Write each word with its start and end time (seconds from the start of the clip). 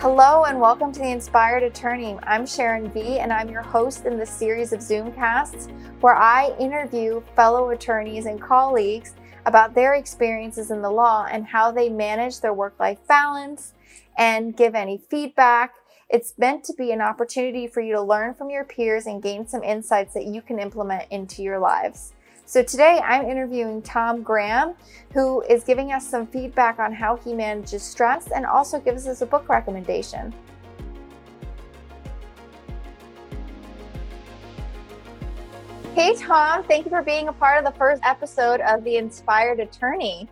Hello 0.00 0.44
and 0.44 0.60
welcome 0.60 0.92
to 0.92 1.00
the 1.00 1.10
Inspired 1.10 1.62
Attorney. 1.62 2.16
I'm 2.22 2.46
Sharon 2.46 2.90
Ve, 2.90 3.18
and 3.18 3.32
I'm 3.32 3.48
your 3.48 3.62
host 3.62 4.06
in 4.06 4.16
this 4.16 4.30
series 4.30 4.72
of 4.72 4.80
Zoomcasts 4.80 5.70
where 6.00 6.16
I 6.16 6.56
interview 6.58 7.22
fellow 7.34 7.70
attorneys 7.70 8.26
and 8.26 8.40
colleagues 8.40 9.14
about 9.46 9.74
their 9.74 9.94
experiences 9.94 10.70
in 10.70 10.82
the 10.82 10.90
law 10.90 11.26
and 11.30 11.46
how 11.46 11.72
they 11.72 11.88
manage 11.88 12.40
their 12.40 12.54
work 12.54 12.78
life 12.78 12.98
balance 13.08 13.74
and 14.16 14.56
give 14.56 14.74
any 14.74 14.98
feedback. 14.98 15.74
It's 16.08 16.32
meant 16.38 16.64
to 16.64 16.74
be 16.74 16.92
an 16.92 17.00
opportunity 17.00 17.66
for 17.66 17.80
you 17.80 17.94
to 17.94 18.02
learn 18.02 18.34
from 18.34 18.50
your 18.50 18.64
peers 18.64 19.06
and 19.06 19.22
gain 19.22 19.46
some 19.46 19.62
insights 19.62 20.14
that 20.14 20.26
you 20.26 20.42
can 20.42 20.58
implement 20.58 21.10
into 21.10 21.42
your 21.42 21.58
lives. 21.58 22.12
So 22.48 22.62
today 22.62 22.98
I'm 23.04 23.26
interviewing 23.28 23.82
Tom 23.82 24.22
Graham, 24.22 24.72
who 25.12 25.42
is 25.42 25.64
giving 25.64 25.92
us 25.92 26.08
some 26.08 26.26
feedback 26.26 26.78
on 26.78 26.94
how 26.94 27.16
he 27.16 27.34
manages 27.34 27.82
stress 27.82 28.30
and 28.30 28.46
also 28.46 28.80
gives 28.80 29.06
us 29.06 29.20
a 29.20 29.26
book 29.26 29.50
recommendation. 29.50 30.32
Hey, 35.94 36.14
Tom, 36.14 36.64
thank 36.64 36.86
you 36.86 36.90
for 36.90 37.02
being 37.02 37.28
a 37.28 37.34
part 37.34 37.58
of 37.58 37.70
the 37.70 37.78
first 37.78 38.02
episode 38.02 38.62
of 38.62 38.82
The 38.82 38.96
Inspired 38.96 39.60
Attorney. 39.60 40.26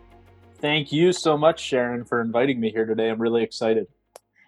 Thank 0.55 0.91
you 0.91 1.13
so 1.13 1.37
much, 1.37 1.61
Sharon, 1.61 2.03
for 2.03 2.23
inviting 2.23 2.59
me 2.59 2.71
here 2.71 2.87
today. 2.87 3.11
I'm 3.11 3.21
really 3.21 3.43
excited. 3.43 3.89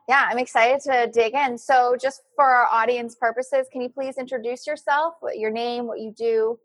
Yeah, 0.08 0.26
I'm 0.26 0.38
excited 0.38 0.80
to 0.90 1.10
dig 1.12 1.34
in. 1.34 1.58
So, 1.58 1.98
just 2.00 2.22
for 2.34 2.46
our 2.46 2.66
audience 2.72 3.14
purposes, 3.14 3.66
can 3.70 3.82
you 3.82 3.90
please 3.90 4.16
introduce 4.16 4.66
yourself, 4.66 5.16
your 5.34 5.50
name, 5.50 5.86
what 5.86 6.00
you 6.00 6.14
do? 6.16 6.58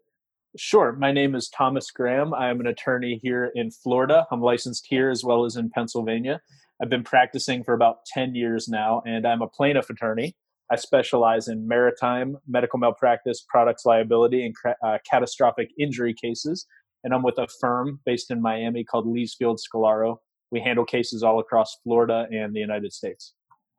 Sure. 0.55 0.91
My 0.91 1.11
name 1.11 1.33
is 1.33 1.49
Thomas 1.49 1.89
Graham. 1.89 2.31
I 2.31 2.51
am 2.51 2.59
an 2.59 2.67
attorney 2.67 3.19
here 3.23 3.51
in 3.55 3.71
Florida. 3.71 4.27
I'm 4.29 4.41
licensed 4.41 4.85
here 4.87 5.09
as 5.09 5.23
well 5.23 5.45
as 5.45 5.55
in 5.55 5.71
Pennsylvania. 5.71 6.41
I've 6.79 6.89
been 6.89 7.03
practicing 7.03 7.63
for 7.63 7.73
about 7.73 8.05
10 8.05 8.35
years 8.35 8.67
now, 8.67 9.01
and 9.07 9.25
I'm 9.25 9.41
a 9.41 9.47
plaintiff 9.47 9.89
attorney. 9.89 10.35
I 10.71 10.75
specialize 10.75 11.47
in 11.47 11.67
maritime, 11.67 12.37
medical 12.47 12.77
malpractice, 12.77 13.43
products 13.49 13.83
liability, 13.83 14.45
and 14.45 14.55
uh, 14.83 14.99
catastrophic 15.09 15.69
injury 15.79 16.13
cases. 16.13 16.67
And 17.03 17.15
I'm 17.15 17.23
with 17.23 17.39
a 17.39 17.47
firm 17.59 17.99
based 18.05 18.29
in 18.29 18.39
Miami 18.39 18.83
called 18.83 19.07
Leesfield 19.07 19.57
Scolaro. 19.57 20.17
We 20.51 20.59
handle 20.59 20.85
cases 20.85 21.23
all 21.23 21.39
across 21.39 21.77
Florida 21.83 22.27
and 22.31 22.53
the 22.53 22.59
United 22.59 22.93
States. 22.93 23.33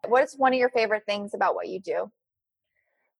What 0.09 0.25
is 0.25 0.35
one 0.37 0.53
of 0.53 0.59
your 0.59 0.70
favorite 0.70 1.05
things 1.07 1.35
about 1.35 1.55
what 1.55 1.69
you 1.69 1.79
do? 1.79 2.11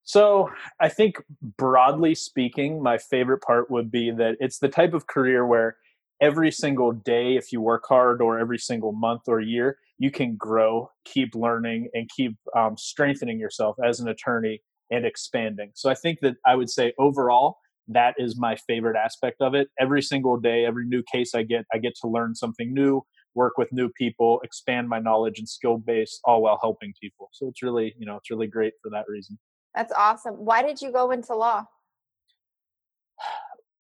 So, 0.05 0.51
I 0.81 0.89
think 0.91 1.17
broadly 1.57 2.15
speaking, 2.15 2.83
my 2.83 2.99
favorite 2.99 3.41
part 3.43 3.71
would 3.71 3.91
be 3.91 4.11
that 4.11 4.37
it's 4.39 4.59
the 4.59 4.69
type 4.69 4.93
of 4.93 5.07
career 5.07 5.47
where 5.47 5.77
every 6.21 6.51
single 6.51 6.93
day, 6.93 7.37
if 7.37 7.53
you 7.53 7.61
work 7.63 7.85
hard, 7.89 8.21
or 8.21 8.39
every 8.39 8.59
single 8.59 8.93
month 8.93 9.23
or 9.29 9.41
year, 9.41 9.79
you 9.99 10.11
can 10.11 10.37
grow, 10.37 10.91
keep 11.05 11.35
learning, 11.35 11.89
and 11.95 12.09
keep 12.15 12.37
um, 12.57 12.77
strengthening 12.77 13.39
yourself 13.39 13.77
as 13.85 14.01
an 14.01 14.09
attorney 14.09 14.61
and 14.91 15.07
expanding. 15.07 15.71
So, 15.75 15.89
I 15.91 15.95
think 15.95 16.21
that 16.21 16.35
I 16.47 16.55
would 16.55 16.69
say 16.71 16.93
overall, 16.99 17.57
that 17.89 18.15
is 18.19 18.39
my 18.39 18.57
favorite 18.57 18.97
aspect 18.97 19.41
of 19.41 19.55
it. 19.55 19.69
Every 19.81 20.03
single 20.03 20.37
day, 20.39 20.67
every 20.67 20.87
new 20.87 21.03
case 21.11 21.35
I 21.35 21.45
get, 21.45 21.65
I 21.73 21.79
get 21.79 21.95
to 22.03 22.09
learn 22.09 22.35
something 22.35 22.75
new, 22.75 23.03
work 23.35 23.55
with 23.57 23.73
new 23.73 23.89
people, 23.89 24.41
expand 24.45 24.87
my 24.91 24.99
knowledge 24.99 25.39
and 25.39 25.49
skill 25.49 25.79
base, 25.79 26.21
all 26.25 26.43
while 26.43 26.59
helping 26.61 26.93
people. 27.01 27.31
So, 27.33 27.49
it's 27.49 27.63
really, 27.63 27.95
you 27.99 28.05
know, 28.05 28.17
it's 28.17 28.31
really 28.31 28.49
great 28.49 28.75
for 28.83 28.91
that 28.91 29.07
reason. 29.09 29.39
That's 29.75 29.93
awesome. 29.93 30.35
Why 30.35 30.63
did 30.63 30.81
you 30.81 30.93
go 30.93 31.11
into 31.11 31.35
law? 31.35 31.65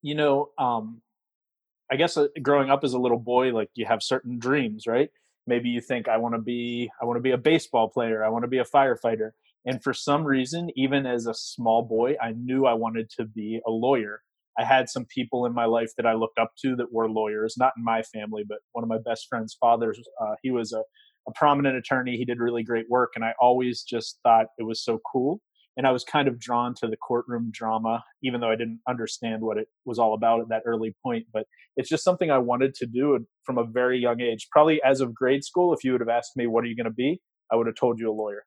You 0.02 0.14
know, 0.14 0.50
um, 0.58 1.02
I 1.90 1.96
guess 1.96 2.16
uh, 2.16 2.26
growing 2.42 2.70
up 2.70 2.84
as 2.84 2.94
a 2.94 2.98
little 2.98 3.18
boy, 3.18 3.52
like 3.52 3.70
you 3.74 3.86
have 3.86 4.02
certain 4.02 4.38
dreams, 4.38 4.86
right? 4.86 5.10
Maybe 5.46 5.68
you 5.68 5.80
think 5.80 6.08
I 6.08 6.16
want 6.16 6.34
to 6.34 6.40
be, 6.40 6.90
I 7.00 7.04
want 7.04 7.18
to 7.18 7.22
be 7.22 7.30
a 7.30 7.38
baseball 7.38 7.88
player, 7.88 8.24
I 8.24 8.28
want 8.28 8.44
to 8.44 8.48
be 8.48 8.58
a 8.58 8.64
firefighter, 8.64 9.30
and 9.64 9.82
for 9.82 9.94
some 9.94 10.24
reason, 10.24 10.70
even 10.76 11.06
as 11.06 11.26
a 11.26 11.34
small 11.34 11.82
boy, 11.82 12.16
I 12.20 12.32
knew 12.32 12.66
I 12.66 12.74
wanted 12.74 13.10
to 13.18 13.24
be 13.24 13.60
a 13.66 13.70
lawyer. 13.70 14.20
I 14.58 14.64
had 14.64 14.88
some 14.88 15.04
people 15.06 15.46
in 15.46 15.54
my 15.54 15.64
life 15.64 15.90
that 15.96 16.06
I 16.06 16.14
looked 16.14 16.38
up 16.38 16.52
to 16.62 16.76
that 16.76 16.92
were 16.92 17.08
lawyers, 17.08 17.56
not 17.58 17.72
in 17.76 17.84
my 17.84 18.02
family, 18.02 18.44
but 18.46 18.58
one 18.72 18.84
of 18.84 18.88
my 18.88 18.98
best 19.04 19.26
friend's 19.28 19.56
fathers. 19.60 19.98
Uh, 20.20 20.34
he 20.42 20.50
was 20.50 20.72
a, 20.72 20.82
a 21.28 21.32
prominent 21.34 21.76
attorney. 21.76 22.16
He 22.16 22.24
did 22.24 22.38
really 22.38 22.62
great 22.62 22.88
work, 22.88 23.12
and 23.14 23.24
I 23.24 23.32
always 23.40 23.82
just 23.82 24.18
thought 24.22 24.46
it 24.58 24.64
was 24.64 24.82
so 24.82 25.00
cool 25.10 25.40
and 25.76 25.86
I 25.86 25.90
was 25.90 26.04
kind 26.04 26.28
of 26.28 26.38
drawn 26.38 26.74
to 26.76 26.86
the 26.86 26.96
courtroom 26.96 27.50
drama, 27.52 28.04
even 28.22 28.40
though 28.40 28.50
I 28.50 28.56
didn't 28.56 28.80
understand 28.88 29.42
what 29.42 29.58
it 29.58 29.68
was 29.84 29.98
all 29.98 30.14
about 30.14 30.40
at 30.40 30.48
that 30.48 30.62
early 30.66 30.94
point. 31.02 31.26
But 31.32 31.46
it's 31.76 31.88
just 31.88 32.04
something 32.04 32.30
I 32.30 32.38
wanted 32.38 32.74
to 32.76 32.86
do 32.86 33.26
from 33.44 33.58
a 33.58 33.64
very 33.64 33.98
young 33.98 34.20
age. 34.20 34.48
Probably 34.50 34.80
as 34.82 35.00
of 35.00 35.14
grade 35.14 35.44
school, 35.44 35.74
if 35.74 35.84
you 35.84 35.92
would 35.92 36.00
have 36.00 36.08
asked 36.08 36.36
me, 36.36 36.46
"What 36.46 36.64
are 36.64 36.68
you 36.68 36.76
going 36.76 36.84
to 36.84 36.90
be?" 36.90 37.20
I 37.50 37.56
would 37.56 37.66
have 37.66 37.76
told 37.76 37.98
you 37.98 38.10
a 38.10 38.12
lawyer. 38.12 38.44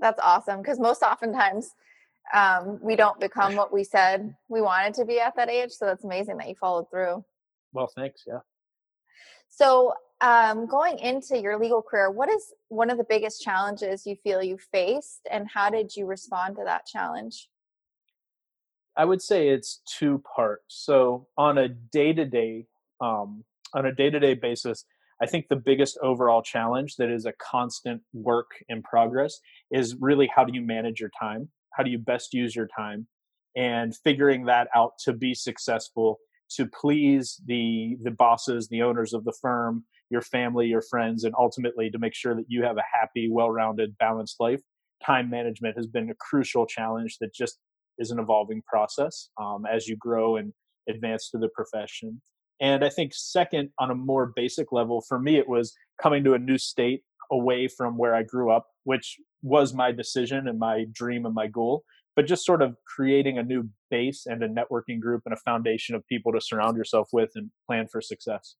That's 0.00 0.20
awesome 0.22 0.60
because 0.60 0.78
most 0.78 1.02
oftentimes 1.02 1.70
um, 2.34 2.78
we 2.82 2.96
don't 2.96 3.18
become 3.20 3.54
what 3.54 3.72
we 3.72 3.84
said 3.84 4.34
we 4.48 4.60
wanted 4.60 4.94
to 4.94 5.04
be 5.04 5.20
at 5.20 5.36
that 5.36 5.48
age. 5.48 5.70
So 5.70 5.86
that's 5.86 6.04
amazing 6.04 6.36
that 6.38 6.48
you 6.48 6.54
followed 6.60 6.90
through. 6.90 7.24
Well, 7.72 7.90
thanks. 7.94 8.24
Yeah. 8.26 8.40
So 9.56 9.94
um, 10.20 10.66
going 10.66 10.98
into 10.98 11.40
your 11.40 11.58
legal 11.58 11.80
career, 11.80 12.10
what 12.10 12.28
is 12.28 12.52
one 12.68 12.90
of 12.90 12.98
the 12.98 13.06
biggest 13.08 13.42
challenges 13.42 14.06
you 14.06 14.14
feel 14.14 14.42
you 14.42 14.58
faced, 14.58 15.26
and 15.30 15.48
how 15.48 15.70
did 15.70 15.96
you 15.96 16.04
respond 16.04 16.56
to 16.56 16.64
that 16.64 16.84
challenge? 16.84 17.48
I 18.98 19.06
would 19.06 19.22
say 19.22 19.48
it's 19.48 19.80
two 19.98 20.22
parts. 20.36 20.76
So 20.84 21.28
on 21.38 21.56
a 21.56 21.68
day 21.68 22.12
to 22.12 22.26
day, 22.26 22.66
on 23.00 23.44
a 23.74 23.92
day 23.92 24.10
to 24.10 24.20
day 24.20 24.34
basis, 24.34 24.84
I 25.22 25.26
think 25.26 25.48
the 25.48 25.56
biggest 25.56 25.96
overall 26.02 26.42
challenge 26.42 26.96
that 26.96 27.08
is 27.08 27.24
a 27.24 27.32
constant 27.32 28.02
work 28.12 28.50
in 28.68 28.82
progress 28.82 29.40
is 29.70 29.96
really 29.98 30.30
how 30.34 30.44
do 30.44 30.52
you 30.52 30.60
manage 30.60 31.00
your 31.00 31.10
time? 31.18 31.48
How 31.72 31.82
do 31.82 31.90
you 31.90 31.98
best 31.98 32.34
use 32.34 32.54
your 32.54 32.68
time? 32.68 33.06
And 33.56 33.96
figuring 33.96 34.44
that 34.46 34.68
out 34.74 34.98
to 35.04 35.14
be 35.14 35.32
successful, 35.32 36.18
to 36.50 36.66
please 36.66 37.40
the 37.46 37.96
the 38.02 38.10
bosses, 38.10 38.68
the 38.68 38.82
owners 38.82 39.12
of 39.12 39.24
the 39.24 39.34
firm, 39.40 39.84
your 40.10 40.22
family, 40.22 40.66
your 40.66 40.82
friends, 40.82 41.24
and 41.24 41.34
ultimately 41.38 41.90
to 41.90 41.98
make 41.98 42.14
sure 42.14 42.34
that 42.34 42.46
you 42.48 42.62
have 42.62 42.76
a 42.76 42.84
happy, 42.98 43.28
well 43.30 43.50
rounded, 43.50 43.96
balanced 43.98 44.36
life. 44.40 44.60
Time 45.04 45.28
management 45.28 45.76
has 45.76 45.86
been 45.86 46.10
a 46.10 46.14
crucial 46.14 46.66
challenge 46.66 47.18
that 47.20 47.34
just 47.34 47.58
is 47.98 48.10
an 48.10 48.18
evolving 48.18 48.62
process 48.66 49.30
um, 49.40 49.64
as 49.70 49.86
you 49.86 49.96
grow 49.96 50.36
and 50.36 50.52
advance 50.88 51.28
through 51.30 51.40
the 51.40 51.48
profession. 51.48 52.20
And 52.60 52.84
I 52.84 52.88
think, 52.88 53.12
second, 53.14 53.70
on 53.78 53.90
a 53.90 53.94
more 53.94 54.32
basic 54.34 54.72
level, 54.72 55.02
for 55.06 55.18
me, 55.18 55.36
it 55.36 55.48
was 55.48 55.74
coming 56.00 56.24
to 56.24 56.34
a 56.34 56.38
new 56.38 56.56
state 56.56 57.02
away 57.30 57.68
from 57.68 57.98
where 57.98 58.14
I 58.14 58.22
grew 58.22 58.50
up, 58.50 58.66
which 58.84 59.18
was 59.42 59.74
my 59.74 59.92
decision 59.92 60.48
and 60.48 60.58
my 60.58 60.86
dream 60.92 61.26
and 61.26 61.34
my 61.34 61.48
goal. 61.48 61.84
But 62.16 62.26
just 62.26 62.44
sort 62.46 62.62
of 62.62 62.76
creating 62.84 63.38
a 63.38 63.42
new 63.42 63.68
base 63.90 64.26
and 64.26 64.42
a 64.42 64.48
networking 64.48 64.98
group 64.98 65.22
and 65.26 65.34
a 65.34 65.36
foundation 65.36 65.94
of 65.94 66.06
people 66.06 66.32
to 66.32 66.40
surround 66.40 66.76
yourself 66.76 67.10
with 67.12 67.30
and 67.34 67.50
plan 67.66 67.86
for 67.86 68.00
success. 68.00 68.56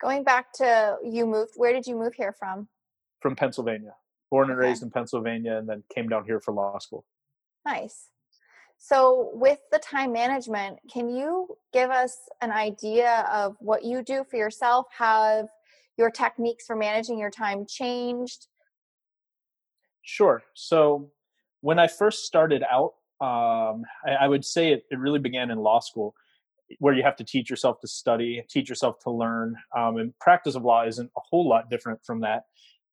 Going 0.00 0.24
back 0.24 0.52
to 0.54 0.96
you 1.02 1.26
moved, 1.26 1.52
where 1.56 1.72
did 1.72 1.86
you 1.86 1.96
move 1.96 2.14
here 2.14 2.34
from? 2.38 2.68
From 3.20 3.34
Pennsylvania. 3.34 3.94
Born 4.30 4.50
and 4.50 4.58
okay. 4.58 4.68
raised 4.68 4.82
in 4.82 4.90
Pennsylvania 4.90 5.56
and 5.56 5.68
then 5.68 5.84
came 5.94 6.08
down 6.08 6.24
here 6.26 6.40
for 6.40 6.52
law 6.52 6.78
school. 6.78 7.04
Nice. 7.64 8.10
So, 8.78 9.30
with 9.32 9.58
the 9.72 9.78
time 9.78 10.12
management, 10.12 10.78
can 10.92 11.08
you 11.08 11.56
give 11.72 11.90
us 11.90 12.16
an 12.42 12.52
idea 12.52 13.26
of 13.32 13.56
what 13.58 13.84
you 13.84 14.02
do 14.02 14.24
for 14.28 14.36
yourself? 14.36 14.86
Have 14.98 15.46
your 15.96 16.10
techniques 16.10 16.66
for 16.66 16.76
managing 16.76 17.18
your 17.18 17.30
time 17.30 17.64
changed? 17.66 18.48
Sure. 20.02 20.42
So, 20.54 21.10
when 21.66 21.80
I 21.80 21.88
first 21.88 22.26
started 22.26 22.62
out, 22.62 22.92
um, 23.20 23.82
I, 24.06 24.12
I, 24.20 24.28
would 24.28 24.44
say 24.44 24.70
it, 24.70 24.84
it 24.88 25.00
really 25.00 25.18
began 25.18 25.50
in 25.50 25.58
law 25.58 25.80
school 25.80 26.14
where 26.78 26.94
you 26.94 27.02
have 27.02 27.16
to 27.16 27.24
teach 27.24 27.50
yourself 27.50 27.80
to 27.80 27.88
study, 27.88 28.40
teach 28.48 28.68
yourself 28.68 29.00
to 29.00 29.10
learn. 29.10 29.56
Um, 29.76 29.96
and 29.96 30.16
practice 30.20 30.54
of 30.54 30.62
law 30.62 30.86
isn't 30.86 31.10
a 31.16 31.20
whole 31.28 31.48
lot 31.48 31.68
different 31.68 31.98
from 32.06 32.20
that. 32.20 32.44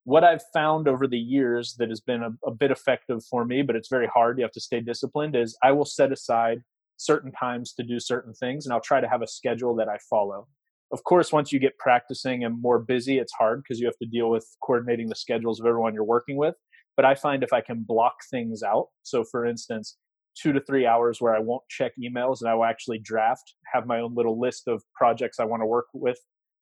What 0.05 0.23
I've 0.23 0.41
found 0.55 0.87
over 0.87 1.05
the 1.05 1.19
years 1.19 1.75
that 1.77 1.89
has 1.89 2.01
been 2.01 2.23
a, 2.23 2.31
a 2.47 2.49
bit 2.49 2.71
effective 2.71 3.23
for 3.29 3.45
me, 3.45 3.61
but 3.61 3.75
it's 3.75 3.89
very 3.89 4.07
hard, 4.07 4.39
you 4.39 4.43
have 4.43 4.51
to 4.53 4.59
stay 4.59 4.79
disciplined, 4.79 5.35
is 5.35 5.55
I 5.61 5.71
will 5.71 5.85
set 5.85 6.11
aside 6.11 6.63
certain 6.97 7.31
times 7.31 7.73
to 7.73 7.83
do 7.83 7.99
certain 7.99 8.33
things 8.33 8.65
and 8.65 8.73
I'll 8.73 8.81
try 8.81 9.01
to 9.01 9.07
have 9.07 9.21
a 9.21 9.27
schedule 9.27 9.75
that 9.75 9.87
I 9.87 9.99
follow. 10.09 10.47
Of 10.91 11.03
course, 11.03 11.31
once 11.31 11.51
you 11.51 11.59
get 11.59 11.77
practicing 11.77 12.43
and 12.43 12.59
more 12.59 12.79
busy, 12.79 13.19
it's 13.19 13.33
hard 13.33 13.61
because 13.61 13.79
you 13.79 13.85
have 13.85 13.97
to 13.99 14.07
deal 14.07 14.31
with 14.31 14.47
coordinating 14.63 15.09
the 15.09 15.15
schedules 15.15 15.59
of 15.59 15.67
everyone 15.67 15.93
you're 15.93 16.03
working 16.03 16.37
with. 16.37 16.55
But 16.95 17.05
I 17.05 17.15
find 17.15 17.43
if 17.43 17.53
I 17.53 17.61
can 17.61 17.83
block 17.87 18.15
things 18.29 18.61
out, 18.63 18.87
so 19.01 19.23
for 19.23 19.45
instance, 19.45 19.97
two 20.35 20.51
to 20.53 20.59
three 20.59 20.85
hours 20.85 21.21
where 21.21 21.35
I 21.35 21.39
won't 21.39 21.63
check 21.69 21.93
emails 22.01 22.41
and 22.41 22.49
I 22.49 22.55
will 22.55 22.65
actually 22.65 22.99
draft, 22.99 23.55
have 23.73 23.85
my 23.85 23.99
own 23.99 24.15
little 24.15 24.39
list 24.39 24.67
of 24.67 24.83
projects 24.95 25.39
I 25.39 25.45
want 25.45 25.61
to 25.61 25.67
work 25.67 25.87
with. 25.93 26.17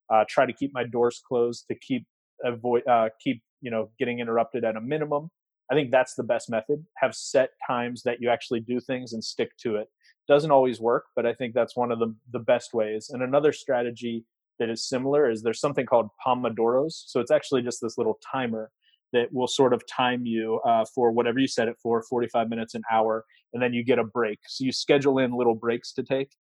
Uh, 0.09 0.25
try 0.27 0.45
to 0.45 0.53
keep 0.53 0.71
my 0.73 0.83
doors 0.83 1.21
closed 1.25 1.65
to 1.69 1.75
keep 1.75 2.05
avoid 2.43 2.85
uh, 2.87 3.09
keep 3.23 3.41
you 3.61 3.71
know 3.71 3.89
getting 3.99 4.19
interrupted 4.19 4.65
at 4.65 4.75
a 4.75 4.81
minimum. 4.81 5.29
I 5.71 5.73
think 5.73 5.91
that's 5.91 6.15
the 6.15 6.23
best 6.23 6.49
method. 6.49 6.85
Have 6.97 7.15
set 7.15 7.51
times 7.65 8.03
that 8.03 8.17
you 8.19 8.29
actually 8.29 8.59
do 8.59 8.79
things 8.81 9.13
and 9.13 9.23
stick 9.23 9.51
to 9.63 9.77
it. 9.77 9.87
Doesn't 10.27 10.51
always 10.51 10.81
work, 10.81 11.05
but 11.15 11.25
I 11.25 11.33
think 11.33 11.53
that's 11.53 11.77
one 11.77 11.91
of 11.91 11.99
the 11.99 12.13
the 12.31 12.39
best 12.39 12.73
ways. 12.73 13.09
And 13.09 13.23
another 13.23 13.53
strategy 13.53 14.25
that 14.59 14.69
is 14.69 14.87
similar 14.87 15.29
is 15.29 15.41
there's 15.41 15.59
something 15.59 15.85
called 15.85 16.09
Pomodoros. 16.25 17.03
So 17.07 17.19
it's 17.19 17.31
actually 17.31 17.61
just 17.61 17.79
this 17.81 17.97
little 17.97 18.19
timer 18.31 18.69
that 19.13 19.31
will 19.31 19.47
sort 19.47 19.73
of 19.73 19.85
time 19.87 20.25
you 20.25 20.59
uh, 20.65 20.85
for 20.93 21.11
whatever 21.11 21.39
you 21.39 21.47
set 21.47 21.67
it 21.67 21.75
for 21.81 22.03
45 22.03 22.49
minutes 22.49 22.75
an 22.75 22.83
hour 22.91 23.25
and 23.53 23.61
then 23.61 23.73
you 23.73 23.83
get 23.83 23.99
a 23.99 24.03
break. 24.03 24.39
So 24.47 24.63
you 24.63 24.71
schedule 24.71 25.19
in 25.19 25.33
little 25.33 25.55
breaks 25.55 25.93
to 25.93 26.03
take. 26.03 26.31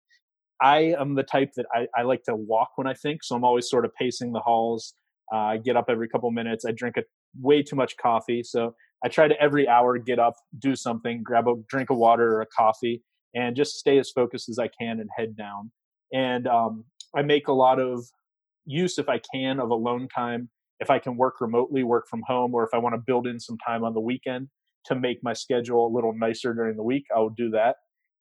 I 0.61 0.95
am 0.99 1.15
the 1.15 1.23
type 1.23 1.51
that 1.57 1.65
i, 1.73 1.87
I 1.97 2.03
like 2.03 2.23
to 2.23 2.35
walk 2.35 2.69
when 2.75 2.87
i 2.87 2.93
think 2.93 3.23
so 3.23 3.35
i'm 3.35 3.43
always 3.43 3.69
sort 3.69 3.83
of 3.83 3.93
pacing 3.95 4.31
the 4.31 4.39
halls. 4.39 4.93
Uh, 5.33 5.37
i 5.37 5.57
get 5.57 5.75
up 5.75 5.85
every 5.89 6.07
couple 6.07 6.29
minutes. 6.31 6.65
I 6.65 6.71
drink 6.71 6.97
a, 6.97 7.03
way 7.39 7.63
too 7.63 7.75
much 7.75 7.95
coffee 7.97 8.43
so 8.43 8.75
i 9.03 9.07
try 9.07 9.27
to 9.27 9.41
every 9.41 9.67
hour 9.67 9.97
get 9.97 10.19
up 10.19 10.35
do 10.59 10.75
something 10.75 11.23
grab 11.23 11.47
a 11.47 11.55
drink 11.69 11.89
of 11.89 11.97
water 11.97 12.35
or 12.35 12.41
a 12.41 12.45
coffee 12.45 13.01
and 13.33 13.55
just 13.55 13.77
stay 13.77 13.97
as 13.97 14.11
focused 14.11 14.49
as 14.49 14.59
i 14.59 14.67
can 14.67 14.99
and 14.99 15.09
head 15.17 15.35
down. 15.35 15.71
And 16.13 16.47
um, 16.47 16.85
i 17.15 17.21
make 17.21 17.47
a 17.47 17.53
lot 17.53 17.79
of 17.79 18.05
use 18.65 18.99
if 18.99 19.09
i 19.09 19.19
can 19.33 19.59
of 19.59 19.71
alone 19.71 20.07
time 20.13 20.49
if 20.81 20.89
I 20.89 20.99
can 20.99 21.15
work 21.15 21.39
remotely, 21.39 21.83
work 21.83 22.07
from 22.09 22.23
home, 22.25 22.53
or 22.53 22.63
if 22.63 22.71
I 22.73 22.79
want 22.79 22.95
to 22.95 23.01
build 23.05 23.27
in 23.27 23.39
some 23.39 23.57
time 23.65 23.83
on 23.83 23.93
the 23.93 24.01
weekend 24.01 24.49
to 24.85 24.95
make 24.95 25.19
my 25.23 25.31
schedule 25.31 25.87
a 25.87 25.93
little 25.93 26.11
nicer 26.11 26.53
during 26.55 26.75
the 26.75 26.83
week, 26.83 27.05
I 27.15 27.19
will 27.19 27.29
do 27.29 27.51
that. 27.51 27.75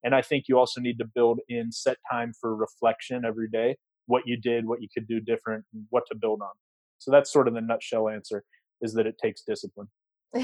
And 0.05 0.15
I 0.15 0.21
think 0.21 0.45
you 0.47 0.59
also 0.59 0.81
need 0.81 0.99
to 0.99 1.07
build 1.15 1.41
in 1.49 1.73
set 1.73 1.97
time 2.11 2.33
for 2.39 2.55
reflection 2.55 3.25
every 3.25 3.49
day, 3.49 3.77
what 4.07 4.23
you 4.27 4.37
did, 4.37 4.67
what 4.67 4.83
you 4.83 4.89
could 4.93 5.09
do 5.09 5.21
different, 5.21 5.65
and 5.73 5.85
what 5.89 6.05
to 6.11 6.17
build 6.17 6.43
on. 6.43 6.53
So 6.99 7.11
that's 7.11 7.33
sort 7.33 7.49
of 7.49 7.55
the 7.55 7.63
nutshell 7.63 8.11
answer 8.11 8.45
is 8.83 8.93
that 8.95 9.07
it 9.07 9.17
takes 9.23 9.43
discipline. 9.43 9.89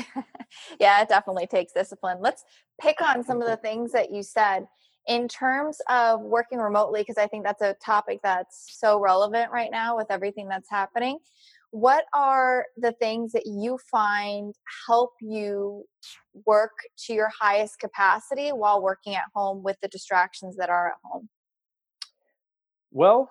yeah, 0.80 1.02
it 1.02 1.08
definitely 1.08 1.46
takes 1.46 1.72
discipline. 1.72 2.18
Let's 2.20 2.44
pick 2.80 3.00
on 3.02 3.22
some 3.24 3.42
of 3.42 3.48
the 3.48 3.56
things 3.58 3.92
that 3.92 4.10
you 4.10 4.22
said 4.22 4.66
in 5.06 5.28
terms 5.28 5.78
of 5.88 6.20
working 6.22 6.58
remotely, 6.58 7.02
because 7.02 7.18
I 7.18 7.28
think 7.28 7.44
that's 7.44 7.62
a 7.62 7.76
topic 7.84 8.20
that's 8.22 8.76
so 8.78 8.98
relevant 8.98 9.52
right 9.52 9.70
now 9.70 9.96
with 9.96 10.10
everything 10.10 10.48
that's 10.48 10.68
happening 10.68 11.18
what 11.70 12.04
are 12.14 12.66
the 12.76 12.92
things 12.92 13.32
that 13.32 13.46
you 13.46 13.78
find 13.90 14.54
help 14.86 15.10
you 15.20 15.84
work 16.46 16.72
to 17.06 17.12
your 17.12 17.30
highest 17.40 17.78
capacity 17.78 18.48
while 18.48 18.82
working 18.82 19.14
at 19.14 19.24
home 19.34 19.62
with 19.62 19.76
the 19.82 19.88
distractions 19.88 20.56
that 20.56 20.70
are 20.70 20.88
at 20.88 20.94
home? 21.04 21.28
Well, 22.90 23.30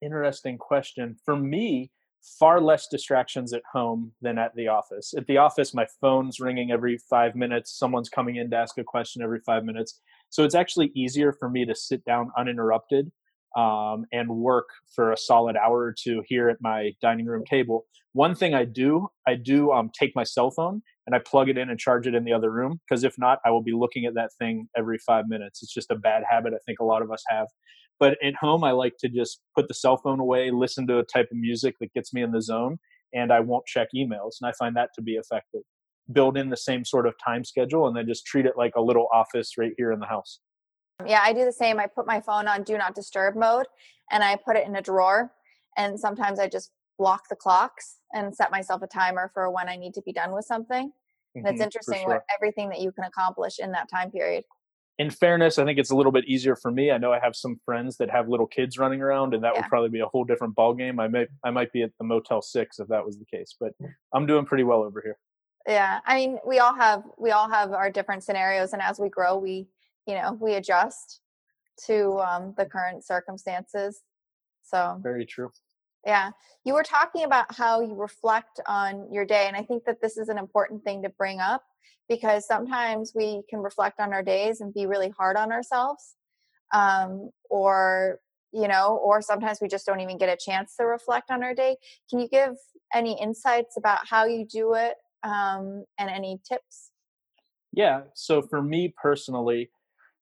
interesting 0.00 0.56
question. 0.56 1.16
For 1.24 1.36
me, 1.36 1.90
far 2.38 2.60
less 2.60 2.88
distractions 2.88 3.52
at 3.52 3.62
home 3.72 4.12
than 4.20 4.38
at 4.38 4.54
the 4.54 4.68
office. 4.68 5.14
At 5.16 5.26
the 5.26 5.38
office, 5.38 5.74
my 5.74 5.86
phone's 6.00 6.40
ringing 6.40 6.70
every 6.70 6.98
five 7.10 7.34
minutes. 7.34 7.76
Someone's 7.78 8.08
coming 8.08 8.36
in 8.36 8.50
to 8.50 8.56
ask 8.56 8.78
a 8.78 8.84
question 8.84 9.22
every 9.22 9.40
five 9.44 9.64
minutes. 9.64 10.00
So 10.30 10.44
it's 10.44 10.54
actually 10.54 10.92
easier 10.94 11.32
for 11.32 11.48
me 11.48 11.64
to 11.64 11.74
sit 11.74 12.04
down 12.04 12.30
uninterrupted 12.36 13.10
um, 13.56 14.04
and 14.12 14.28
work 14.28 14.66
for 14.94 15.12
a 15.12 15.16
solid 15.16 15.56
hour 15.56 15.78
or 15.78 15.94
two 15.98 16.22
here 16.26 16.48
at 16.48 16.58
my 16.60 16.92
dining 17.00 17.26
room 17.26 17.44
table. 17.44 17.86
One 18.12 18.34
thing 18.34 18.54
I 18.54 18.64
do, 18.64 19.08
I 19.26 19.34
do 19.34 19.72
um, 19.72 19.90
take 19.98 20.12
my 20.14 20.24
cell 20.24 20.50
phone 20.50 20.82
and 21.06 21.14
I 21.14 21.20
plug 21.20 21.48
it 21.48 21.58
in 21.58 21.70
and 21.70 21.78
charge 21.78 22.06
it 22.06 22.14
in 22.14 22.24
the 22.24 22.32
other 22.32 22.50
room 22.50 22.80
because 22.88 23.04
if 23.04 23.14
not, 23.18 23.38
I 23.44 23.50
will 23.50 23.62
be 23.62 23.72
looking 23.72 24.04
at 24.04 24.14
that 24.14 24.30
thing 24.38 24.68
every 24.76 24.98
five 24.98 25.26
minutes. 25.28 25.62
It's 25.62 25.72
just 25.72 25.90
a 25.90 25.96
bad 25.96 26.22
habit 26.28 26.52
I 26.54 26.58
think 26.66 26.80
a 26.80 26.84
lot 26.84 27.02
of 27.02 27.10
us 27.10 27.22
have. 27.28 27.46
But 28.00 28.16
at 28.22 28.34
home, 28.36 28.64
I 28.64 28.72
like 28.72 28.94
to 29.00 29.08
just 29.08 29.40
put 29.56 29.68
the 29.68 29.74
cell 29.74 29.96
phone 29.96 30.20
away, 30.20 30.50
listen 30.50 30.86
to 30.86 30.98
a 30.98 31.04
type 31.04 31.28
of 31.32 31.38
music 31.38 31.74
that 31.80 31.92
gets 31.94 32.14
me 32.14 32.22
in 32.22 32.30
the 32.30 32.42
zone, 32.42 32.78
and 33.12 33.32
I 33.32 33.40
won't 33.40 33.66
check 33.66 33.88
emails. 33.94 34.36
And 34.40 34.48
I 34.48 34.52
find 34.52 34.76
that 34.76 34.90
to 34.94 35.02
be 35.02 35.12
effective. 35.12 35.62
Build 36.12 36.36
in 36.36 36.50
the 36.50 36.56
same 36.56 36.84
sort 36.84 37.06
of 37.06 37.14
time 37.24 37.44
schedule 37.44 37.86
and 37.86 37.96
then 37.96 38.06
just 38.06 38.24
treat 38.24 38.46
it 38.46 38.54
like 38.56 38.72
a 38.76 38.80
little 38.80 39.08
office 39.12 39.58
right 39.58 39.72
here 39.76 39.92
in 39.92 39.98
the 39.98 40.06
house. 40.06 40.40
Yeah, 41.06 41.20
I 41.22 41.32
do 41.32 41.44
the 41.44 41.52
same. 41.52 41.78
I 41.78 41.86
put 41.86 42.06
my 42.06 42.20
phone 42.20 42.48
on 42.48 42.62
do 42.62 42.76
not 42.76 42.94
disturb 42.94 43.36
mode 43.36 43.66
and 44.10 44.22
I 44.24 44.36
put 44.36 44.56
it 44.56 44.66
in 44.66 44.76
a 44.76 44.82
drawer. 44.82 45.32
And 45.76 45.98
sometimes 45.98 46.38
I 46.38 46.48
just 46.48 46.72
block 46.98 47.28
the 47.28 47.36
clocks 47.36 47.98
and 48.12 48.34
set 48.34 48.50
myself 48.50 48.82
a 48.82 48.86
timer 48.86 49.30
for 49.32 49.50
when 49.50 49.68
I 49.68 49.76
need 49.76 49.94
to 49.94 50.02
be 50.02 50.12
done 50.12 50.32
with 50.32 50.44
something. 50.44 50.92
And 51.34 51.44
mm-hmm, 51.44 51.54
it's 51.54 51.62
interesting 51.62 52.00
sure. 52.00 52.08
what 52.08 52.22
everything 52.34 52.68
that 52.70 52.80
you 52.80 52.90
can 52.90 53.04
accomplish 53.04 53.58
in 53.60 53.72
that 53.72 53.88
time 53.88 54.10
period. 54.10 54.44
In 54.98 55.10
fairness, 55.10 55.60
I 55.60 55.64
think 55.64 55.78
it's 55.78 55.90
a 55.90 55.96
little 55.96 56.10
bit 56.10 56.24
easier 56.24 56.56
for 56.56 56.72
me. 56.72 56.90
I 56.90 56.98
know 56.98 57.12
I 57.12 57.20
have 57.20 57.36
some 57.36 57.60
friends 57.64 57.98
that 57.98 58.10
have 58.10 58.28
little 58.28 58.48
kids 58.48 58.78
running 58.78 59.00
around, 59.00 59.32
and 59.32 59.44
that 59.44 59.52
yeah. 59.54 59.60
would 59.60 59.68
probably 59.68 59.90
be 59.90 60.00
a 60.00 60.06
whole 60.06 60.24
different 60.24 60.56
ball 60.56 60.74
game. 60.74 60.98
I 60.98 61.06
may 61.06 61.28
I 61.44 61.52
might 61.52 61.72
be 61.72 61.82
at 61.82 61.92
the 61.98 62.04
Motel 62.04 62.42
Six 62.42 62.80
if 62.80 62.88
that 62.88 63.06
was 63.06 63.16
the 63.16 63.24
case, 63.24 63.54
but 63.60 63.74
I'm 64.12 64.26
doing 64.26 64.44
pretty 64.44 64.64
well 64.64 64.82
over 64.82 65.00
here. 65.00 65.16
Yeah, 65.68 66.00
I 66.04 66.16
mean, 66.16 66.38
we 66.44 66.58
all 66.58 66.74
have 66.74 67.04
we 67.16 67.30
all 67.30 67.48
have 67.48 67.70
our 67.72 67.92
different 67.92 68.24
scenarios, 68.24 68.72
and 68.72 68.82
as 68.82 68.98
we 68.98 69.08
grow, 69.08 69.38
we 69.38 69.68
you 70.08 70.14
know 70.14 70.36
we 70.40 70.54
adjust 70.54 71.20
to 71.86 72.18
um, 72.18 72.54
the 72.56 72.66
current 72.66 73.04
circumstances 73.04 74.02
so 74.62 74.98
very 75.02 75.24
true. 75.24 75.50
Yeah 76.04 76.30
you 76.64 76.74
were 76.74 76.82
talking 76.82 77.24
about 77.24 77.54
how 77.54 77.80
you 77.80 77.94
reflect 77.94 78.60
on 78.66 79.12
your 79.12 79.24
day 79.24 79.44
and 79.46 79.56
i 79.56 79.62
think 79.62 79.84
that 79.84 80.00
this 80.02 80.16
is 80.16 80.28
an 80.28 80.38
important 80.38 80.82
thing 80.82 81.02
to 81.02 81.10
bring 81.10 81.38
up 81.38 81.62
because 82.08 82.46
sometimes 82.46 83.12
we 83.14 83.42
can 83.48 83.60
reflect 83.60 84.00
on 84.00 84.12
our 84.12 84.22
days 84.22 84.60
and 84.60 84.72
be 84.74 84.86
really 84.86 85.10
hard 85.10 85.36
on 85.36 85.52
ourselves 85.52 86.16
um, 86.72 87.30
or 87.50 88.18
you 88.52 88.68
know 88.68 88.98
or 89.02 89.20
sometimes 89.20 89.58
we 89.60 89.68
just 89.68 89.86
don't 89.86 90.00
even 90.00 90.18
get 90.18 90.28
a 90.28 90.36
chance 90.36 90.74
to 90.76 90.84
reflect 90.84 91.30
on 91.30 91.42
our 91.42 91.54
day. 91.54 91.76
Can 92.10 92.18
you 92.18 92.28
give 92.28 92.54
any 92.94 93.20
insights 93.20 93.76
about 93.76 94.00
how 94.08 94.24
you 94.24 94.46
do 94.46 94.74
it 94.74 94.94
um, 95.22 95.84
and 95.98 96.10
any 96.10 96.40
tips? 96.48 96.90
Yeah 97.72 98.02
so 98.14 98.42
for 98.42 98.62
me 98.62 98.94
personally 99.00 99.70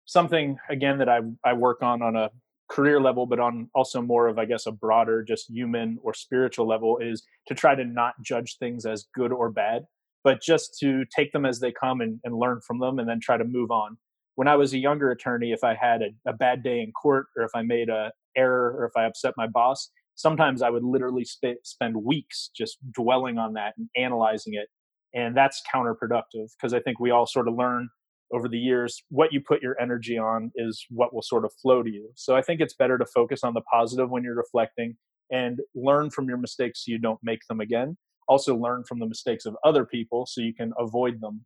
something 0.06 0.56
again 0.68 0.98
that 0.98 1.08
I 1.08 1.20
I 1.44 1.52
work 1.52 1.82
on 1.82 2.02
on 2.02 2.16
a 2.16 2.30
career 2.70 3.00
level, 3.00 3.26
but 3.26 3.38
on 3.40 3.68
also 3.74 4.00
more 4.00 4.28
of 4.28 4.38
I 4.38 4.44
guess 4.44 4.66
a 4.66 4.72
broader, 4.72 5.22
just 5.22 5.50
human 5.50 5.98
or 6.02 6.14
spiritual 6.14 6.66
level, 6.66 6.98
is 6.98 7.22
to 7.48 7.54
try 7.54 7.74
to 7.74 7.84
not 7.84 8.14
judge 8.22 8.56
things 8.58 8.86
as 8.86 9.06
good 9.14 9.32
or 9.32 9.50
bad, 9.50 9.84
but 10.22 10.42
just 10.42 10.78
to 10.80 11.04
take 11.14 11.32
them 11.32 11.46
as 11.46 11.60
they 11.60 11.72
come 11.72 12.00
and, 12.00 12.20
and 12.24 12.36
learn 12.36 12.60
from 12.66 12.78
them, 12.78 12.98
and 12.98 13.08
then 13.08 13.20
try 13.20 13.36
to 13.36 13.44
move 13.44 13.70
on. 13.70 13.96
When 14.36 14.48
I 14.48 14.56
was 14.56 14.72
a 14.72 14.78
younger 14.78 15.10
attorney, 15.10 15.52
if 15.52 15.62
I 15.62 15.74
had 15.74 16.02
a, 16.02 16.30
a 16.30 16.32
bad 16.32 16.62
day 16.62 16.80
in 16.80 16.90
court, 16.92 17.26
or 17.36 17.44
if 17.44 17.50
I 17.54 17.62
made 17.62 17.88
a 17.88 18.12
error, 18.36 18.74
or 18.76 18.86
if 18.86 18.96
I 18.96 19.04
upset 19.04 19.34
my 19.36 19.46
boss, 19.46 19.90
sometimes 20.16 20.62
I 20.62 20.70
would 20.70 20.82
literally 20.82 21.24
sp- 21.26 21.62
spend 21.62 21.96
weeks 21.96 22.50
just 22.56 22.78
dwelling 22.92 23.38
on 23.38 23.52
that 23.54 23.74
and 23.78 23.88
analyzing 23.96 24.54
it, 24.54 24.68
and 25.14 25.36
that's 25.36 25.62
counterproductive 25.72 26.50
because 26.56 26.74
I 26.74 26.80
think 26.80 26.98
we 26.98 27.10
all 27.10 27.26
sort 27.26 27.46
of 27.46 27.54
learn 27.54 27.88
over 28.32 28.48
the 28.48 28.58
years, 28.58 29.02
what 29.10 29.32
you 29.32 29.40
put 29.40 29.62
your 29.62 29.80
energy 29.80 30.18
on 30.18 30.50
is 30.56 30.84
what 30.90 31.14
will 31.14 31.22
sort 31.22 31.44
of 31.44 31.52
flow 31.60 31.82
to 31.82 31.90
you. 31.90 32.10
So 32.14 32.34
I 32.36 32.42
think 32.42 32.60
it's 32.60 32.74
better 32.74 32.98
to 32.98 33.06
focus 33.06 33.44
on 33.44 33.54
the 33.54 33.60
positive 33.62 34.10
when 34.10 34.24
you're 34.24 34.34
reflecting 34.34 34.96
and 35.30 35.60
learn 35.74 36.10
from 36.10 36.28
your 36.28 36.38
mistakes 36.38 36.84
so 36.84 36.90
you 36.90 36.98
don't 36.98 37.20
make 37.22 37.40
them 37.48 37.60
again. 37.60 37.96
Also, 38.26 38.56
learn 38.56 38.84
from 38.84 38.98
the 38.98 39.06
mistakes 39.06 39.44
of 39.44 39.56
other 39.64 39.84
people 39.84 40.26
so 40.26 40.40
you 40.40 40.54
can 40.54 40.72
avoid 40.78 41.20
them. 41.20 41.44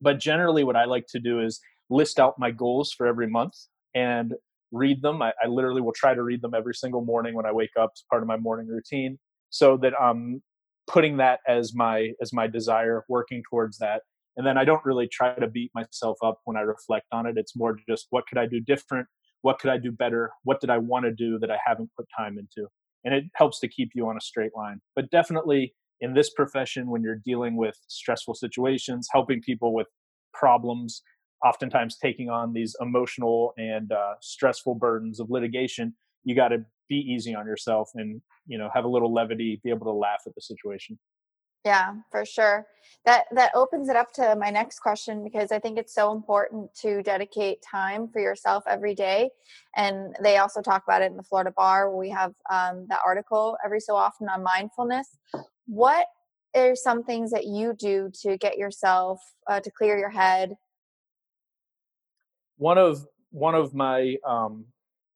But 0.00 0.18
generally, 0.18 0.64
what 0.64 0.76
I 0.76 0.84
like 0.84 1.06
to 1.10 1.20
do 1.20 1.40
is 1.40 1.60
list 1.90 2.18
out 2.18 2.38
my 2.38 2.50
goals 2.50 2.92
for 2.92 3.06
every 3.06 3.28
month 3.28 3.54
and 3.94 4.34
read 4.72 5.00
them. 5.00 5.22
I, 5.22 5.32
I 5.42 5.46
literally 5.46 5.80
will 5.80 5.92
try 5.92 6.14
to 6.14 6.22
read 6.22 6.42
them 6.42 6.54
every 6.54 6.74
single 6.74 7.04
morning 7.04 7.34
when 7.34 7.46
I 7.46 7.52
wake 7.52 7.76
up 7.80 7.92
as 7.94 8.04
part 8.10 8.22
of 8.22 8.28
my 8.28 8.36
morning 8.36 8.66
routine 8.66 9.18
so 9.50 9.76
that 9.78 9.94
I'm 10.00 10.42
putting 10.86 11.18
that 11.18 11.40
as 11.46 11.74
my 11.74 12.12
as 12.20 12.32
my 12.32 12.46
desire 12.46 13.04
working 13.08 13.42
towards 13.48 13.78
that 13.78 14.02
and 14.38 14.46
then 14.46 14.56
i 14.56 14.64
don't 14.64 14.84
really 14.84 15.06
try 15.06 15.34
to 15.34 15.46
beat 15.46 15.70
myself 15.74 16.16
up 16.24 16.40
when 16.44 16.56
i 16.56 16.60
reflect 16.60 17.06
on 17.12 17.26
it. 17.26 17.36
It's 17.36 17.54
more 17.54 17.76
just 17.88 18.06
what 18.10 18.24
could 18.26 18.38
i 18.38 18.46
do 18.46 18.60
different? 18.60 19.06
What 19.42 19.58
could 19.58 19.70
i 19.70 19.76
do 19.76 19.92
better? 19.92 20.30
What 20.44 20.60
did 20.60 20.70
i 20.70 20.78
want 20.78 21.04
to 21.04 21.12
do 21.12 21.38
that 21.40 21.50
i 21.50 21.58
haven't 21.64 21.90
put 21.96 22.06
time 22.16 22.38
into? 22.38 22.68
And 23.04 23.14
it 23.14 23.24
helps 23.34 23.60
to 23.60 23.68
keep 23.68 23.90
you 23.94 24.08
on 24.08 24.16
a 24.16 24.20
straight 24.20 24.52
line. 24.56 24.80
But 24.96 25.10
definitely 25.10 25.74
in 26.00 26.14
this 26.14 26.30
profession 26.30 26.88
when 26.88 27.02
you're 27.02 27.20
dealing 27.24 27.56
with 27.56 27.76
stressful 27.88 28.34
situations 28.34 29.08
helping 29.12 29.40
people 29.40 29.74
with 29.74 29.88
problems 30.32 31.02
oftentimes 31.44 31.96
taking 31.96 32.28
on 32.28 32.52
these 32.52 32.74
emotional 32.80 33.52
and 33.56 33.92
uh, 33.92 34.14
stressful 34.20 34.74
burdens 34.74 35.20
of 35.20 35.30
litigation 35.30 35.94
you 36.24 36.34
got 36.34 36.48
to 36.48 36.58
be 36.88 36.96
easy 36.96 37.34
on 37.34 37.46
yourself 37.46 37.90
and 37.94 38.20
you 38.46 38.58
know 38.58 38.68
have 38.74 38.84
a 38.84 38.88
little 38.88 39.12
levity 39.12 39.60
be 39.62 39.70
able 39.70 39.86
to 39.86 39.92
laugh 39.92 40.22
at 40.26 40.34
the 40.34 40.40
situation 40.40 40.98
yeah, 41.64 41.94
for 42.10 42.24
sure. 42.24 42.66
That 43.04 43.24
that 43.32 43.52
opens 43.54 43.88
it 43.88 43.96
up 43.96 44.12
to 44.14 44.36
my 44.36 44.50
next 44.50 44.80
question 44.80 45.24
because 45.24 45.52
I 45.52 45.58
think 45.58 45.78
it's 45.78 45.94
so 45.94 46.12
important 46.12 46.74
to 46.82 47.02
dedicate 47.02 47.62
time 47.62 48.08
for 48.08 48.20
yourself 48.20 48.64
every 48.66 48.94
day. 48.94 49.30
And 49.76 50.14
they 50.22 50.38
also 50.38 50.60
talk 50.60 50.82
about 50.84 51.02
it 51.02 51.10
in 51.10 51.16
the 51.16 51.22
Florida 51.22 51.52
Bar 51.56 51.90
where 51.90 51.98
we 51.98 52.10
have 52.10 52.34
um, 52.50 52.86
that 52.88 53.00
article 53.04 53.56
every 53.64 53.80
so 53.80 53.94
often 53.94 54.28
on 54.28 54.42
mindfulness. 54.42 55.08
What 55.66 56.06
are 56.54 56.74
some 56.74 57.04
things 57.04 57.30
that 57.30 57.46
you 57.46 57.74
do 57.78 58.10
to 58.22 58.36
get 58.36 58.58
yourself 58.58 59.20
uh, 59.46 59.60
to 59.60 59.70
clear 59.70 59.98
your 59.98 60.10
head? 60.10 60.54
One 62.56 62.78
of 62.78 63.06
one 63.30 63.54
of 63.54 63.74
my 63.74 64.16
um, 64.26 64.66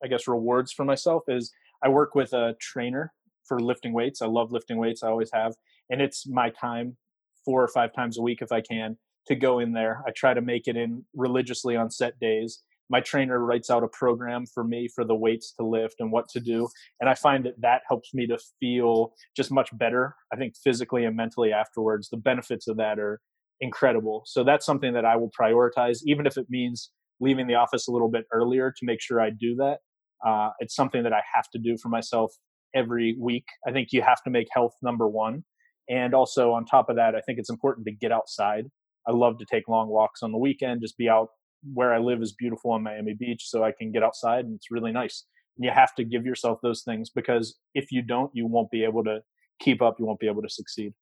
I 0.03 0.09
guess 0.09 0.27
rewards 0.27 0.73
for 0.73 0.85
myself 0.85 1.25
is 1.29 1.53
I 1.83 1.89
work 1.89 2.15
with 2.15 2.33
a 2.33 2.55
trainer 2.61 3.13
for 3.47 3.61
lifting 3.61 3.93
weights. 3.93 4.23
I 4.23 4.27
love 4.27 4.53
lifting 4.53 4.79
weights. 4.79 5.03
I 5.03 5.09
always 5.09 5.31
have 5.33 5.55
and 5.91 6.01
it's 6.01 6.27
my 6.27 6.51
time 6.51 6.97
four 7.45 7.63
or 7.63 7.69
five 7.69 7.93
times 7.93 8.19
a 8.19 8.23
week 8.23 8.41
if 8.41 8.53
I 8.53 8.61
can 8.61 8.97
to 9.27 9.35
go 9.35 9.59
in 9.59 9.73
there. 9.73 10.03
I 10.07 10.11
try 10.11 10.35
to 10.35 10.41
make 10.41 10.69
it 10.69 10.77
in 10.77 11.05
religiously 11.15 11.77
on 11.77 11.91
set 11.91 12.19
days 12.19 12.63
my 12.93 13.01
trainer 13.01 13.39
writes 13.39 13.71
out 13.71 13.83
a 13.83 13.89
program 13.89 14.45
for 14.45 14.63
me 14.63 14.87
for 14.87 15.03
the 15.03 15.15
weights 15.15 15.53
to 15.53 15.67
lift 15.67 15.97
and 15.99 16.13
what 16.13 16.29
to 16.29 16.39
do 16.39 16.69
and 17.01 17.09
i 17.09 17.15
find 17.15 17.45
that 17.45 17.61
that 17.61 17.83
helps 17.89 18.13
me 18.15 18.27
to 18.27 18.39
feel 18.61 19.15
just 19.35 19.51
much 19.51 19.77
better 19.79 20.15
i 20.33 20.37
think 20.37 20.55
physically 20.63 21.05
and 21.05 21.17
mentally 21.17 21.53
afterwards 21.53 22.09
the 22.11 22.17
benefits 22.17 22.69
of 22.69 22.77
that 22.77 22.99
are 22.99 23.21
incredible 23.61 24.23
so 24.27 24.45
that's 24.45 24.67
something 24.67 24.93
that 24.93 25.05
i 25.05 25.17
will 25.17 25.31
prioritize 25.39 26.01
even 26.05 26.27
if 26.27 26.37
it 26.37 26.47
means 26.51 26.91
leaving 27.19 27.47
the 27.47 27.55
office 27.55 27.89
a 27.89 27.91
little 27.91 28.11
bit 28.11 28.27
earlier 28.33 28.71
to 28.71 28.85
make 28.85 29.01
sure 29.01 29.21
i 29.21 29.31
do 29.31 29.57
that 29.57 29.79
uh, 30.27 30.51
it's 30.61 30.77
something 30.77 31.03
that 31.03 31.13
i 31.13 31.23
have 31.35 31.49
to 31.51 31.59
do 31.59 31.77
for 31.79 31.89
myself 31.89 32.33
every 32.75 33.17
week 33.19 33.47
i 33.67 33.73
think 33.73 33.89
you 33.93 34.03
have 34.03 34.23
to 34.23 34.31
make 34.31 34.49
health 34.53 34.75
number 34.83 35.09
one 35.09 35.45
and 35.89 36.15
also 36.15 36.53
on 36.53 36.65
top 36.65 36.89
of 36.89 36.97
that 36.97 37.15
i 37.15 37.21
think 37.21 37.39
it's 37.39 37.51
important 37.51 37.87
to 37.87 37.93
get 37.93 38.13
outside 38.13 38.67
i 39.07 39.13
love 39.13 39.39
to 39.39 39.45
take 39.45 39.69
long 39.69 39.89
walks 39.89 40.23
on 40.23 40.33
the 40.33 40.39
weekend 40.39 40.81
just 40.81 40.97
be 40.97 41.09
out 41.09 41.29
where 41.75 41.93
I 41.93 41.99
live 41.99 42.23
is 42.23 42.33
beautiful 42.33 42.73
on 42.73 42.83
Miami 42.83 43.15
Beach, 43.15 43.49
so 43.49 43.63
I 43.63 43.73
can 43.73 43.93
get 43.93 44.03
outside 44.03 44.45
and 44.45 44.55
it's 44.57 44.71
really 44.71 44.93
nice. 44.93 45.25
And 45.57 45.65
you 45.65 45.71
have 45.71 45.95
to 45.97 46.05
give 46.05 46.25
yourself 46.25 46.59
those 46.63 46.83
things 46.83 47.11
because 47.11 47.59
if 47.75 47.93
you 47.93 48.03
don't, 48.03 48.31
you 48.35 48.47
won't 48.47 48.71
be 48.71 48.85
able 48.85 49.05
to 49.05 49.21
keep 49.61 49.83
up. 49.83 49.97
You 49.99 50.07
won't 50.07 50.19
be 50.19 50.27
able 50.27 50.43
to 50.43 50.49
succeed. 50.49 50.95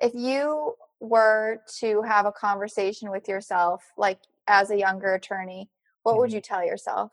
If 0.00 0.12
you 0.14 0.74
were 1.00 1.60
to 1.80 2.02
have 2.02 2.26
a 2.26 2.32
conversation 2.32 3.10
with 3.10 3.28
yourself, 3.28 3.82
like 3.96 4.18
as 4.48 4.70
a 4.70 4.78
younger 4.78 5.14
attorney, 5.14 5.70
what 6.02 6.12
mm-hmm. 6.12 6.20
would 6.20 6.32
you 6.32 6.40
tell 6.40 6.64
yourself? 6.64 7.12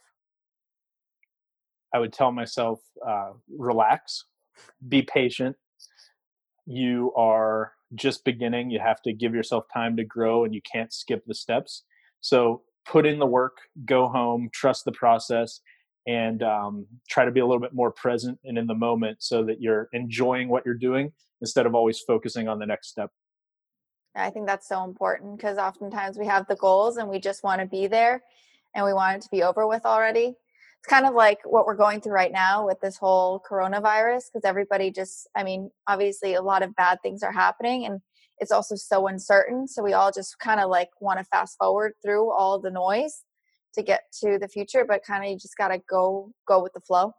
I 1.93 2.00
would 2.00 2.13
tell 2.13 2.31
myself, 2.31 2.79
uh, 3.05 3.31
relax, 3.50 4.25
be 4.88 5.01
patient. 5.01 5.55
You 6.65 7.13
are 7.15 7.74
just 7.96 8.24
beginning. 8.24 8.69
You 8.69 8.79
have 8.79 9.01
to 9.03 9.13
give 9.13 9.34
yourself 9.34 9.65
time 9.74 9.98
to 9.98 10.03
grow 10.03 10.46
and 10.46 10.53
you 10.53 10.62
can't 10.72 10.93
skip 10.93 11.24
the 11.25 11.34
steps 11.34 11.84
so 12.22 12.63
put 12.86 13.05
in 13.05 13.19
the 13.19 13.25
work, 13.25 13.58
go 13.86 14.08
home, 14.08 14.50
trust 14.53 14.86
the 14.86 14.91
process, 14.91 15.62
and 16.08 16.41
um, 16.43 16.86
try 17.10 17.25
to 17.25 17.31
be 17.31 17.39
a 17.39 17.46
little 17.46 17.62
bit 17.62 17.74
more 17.74 17.91
present 17.91 18.39
and 18.43 18.58
in 18.58 18.67
the 18.67 18.75
moment 18.75 19.17
so 19.22 19.43
that 19.43 19.62
you're 19.62 19.89
enjoying 19.93 20.50
what 20.50 20.65
you're 20.65 20.74
doing 20.74 21.12
instead 21.41 21.65
of 21.65 21.75
always 21.75 22.00
focusing 22.00 22.48
on 22.48 22.60
the 22.60 22.65
next 22.65 22.89
step. 22.89 23.12
I 24.15 24.31
think 24.31 24.48
that's 24.48 24.67
so 24.67 24.84
important 24.84 25.38
because 25.38 25.58
oftentimes 25.58 26.17
we 26.17 26.25
have 26.25 26.48
the 26.48 26.55
goals 26.55 26.98
and 26.98 27.08
we 27.08 27.19
just 27.19 27.43
want 27.43 27.62
to 27.62 27.67
be 27.67 27.88
there 27.88 28.24
and 28.74 28.84
we 28.84 28.93
want 28.93 29.17
it 29.17 29.22
to 29.22 29.29
be 29.29 29.43
over 29.43 29.67
with 29.67 29.86
already. 29.86 30.36
It's 30.80 30.90
kind 30.90 31.06
of 31.06 31.14
like 31.14 31.40
what 31.44 31.66
we're 31.66 31.76
going 31.76 32.00
through 32.00 32.14
right 32.14 32.32
now 32.32 32.66
with 32.66 32.80
this 32.80 32.98
whole 32.98 33.44
coronavirus 33.50 34.24
because 34.32 34.46
everybody 34.46 34.92
just, 34.92 35.28
I 35.36 35.44
mean, 35.44 35.72
obviously 35.88 36.36
a 36.36 36.42
lot 36.42 36.64
of 36.64 36.76
bad 36.76 37.00
things 37.02 37.22
are 37.22 37.34
happening 37.34 37.86
and 37.86 38.00
it's 38.40 38.52
also 38.52 38.76
so 38.76 39.08
uncertain. 39.08 39.68
So 39.68 39.84
we 39.84 39.94
all 39.94 40.12
just 40.12 40.40
kind 40.40 40.62
of 40.62 40.70
like 40.70 40.90
want 41.02 41.20
to 41.20 41.26
fast 41.26 41.58
forward 41.58 41.94
through 42.02 42.32
all 42.32 42.60
the 42.60 42.72
noise 42.72 43.24
to 43.74 43.84
get 43.84 44.04
to 44.22 44.40
the 44.40 44.48
future, 44.48 44.86
but 44.88 45.04
kind 45.04 45.24
of 45.24 45.30
you 45.30 45.38
just 45.38 45.58
got 45.58 45.68
to 45.68 45.82
go 45.90 46.32
go 46.48 46.64
with 46.64 46.74
the 46.74 46.80
flow. 46.80 47.14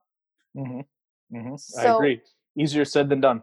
Mm-hmm. 0.56 1.36
Mm-hmm. 1.36 1.56
So, 1.58 1.80
I 1.80 1.94
agree. 1.94 2.20
Easier 2.58 2.84
said 2.84 3.08
than 3.08 3.20
done. 3.20 3.42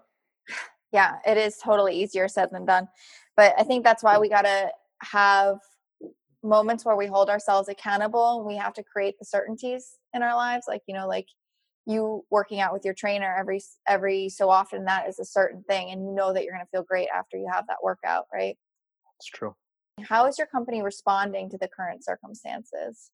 Yeah, 0.91 1.17
it 1.25 1.37
is 1.37 1.57
totally 1.57 2.01
easier 2.01 2.27
said 2.27 2.49
than 2.51 2.65
done. 2.65 2.87
But 3.35 3.53
I 3.57 3.63
think 3.63 3.83
that's 3.83 4.03
why 4.03 4.17
we 4.17 4.29
got 4.29 4.43
to 4.43 4.71
have 5.01 5.59
moments 6.43 6.85
where 6.85 6.95
we 6.95 7.07
hold 7.07 7.29
ourselves 7.29 7.69
accountable. 7.69 8.39
and 8.39 8.47
We 8.47 8.55
have 8.55 8.73
to 8.73 8.83
create 8.83 9.19
the 9.19 9.25
certainties 9.25 9.97
in 10.17 10.23
our 10.23 10.35
lives, 10.35 10.65
like 10.67 10.81
you 10.87 10.93
know, 10.93 11.07
like 11.07 11.27
you 11.87 12.25
working 12.29 12.59
out 12.59 12.73
with 12.73 12.83
your 12.83 12.93
trainer 12.93 13.33
every 13.39 13.61
every 13.87 14.29
so 14.29 14.49
often 14.49 14.85
that 14.85 15.07
is 15.07 15.19
a 15.19 15.25
certain 15.25 15.63
thing 15.63 15.89
and 15.89 16.05
you 16.05 16.13
know 16.13 16.33
that 16.33 16.43
you're 16.43 16.53
going 16.53 16.65
to 16.65 16.69
feel 16.69 16.83
great 16.83 17.07
after 17.15 17.37
you 17.37 17.47
have 17.51 17.65
that 17.67 17.77
workout 17.81 18.25
right? 18.31 18.57
It's 19.17 19.27
true. 19.27 19.55
How 20.01 20.27
is 20.27 20.37
your 20.37 20.47
company 20.47 20.83
responding 20.83 21.49
to 21.49 21.57
the 21.57 21.67
current 21.67 22.03
circumstances? 22.03 23.09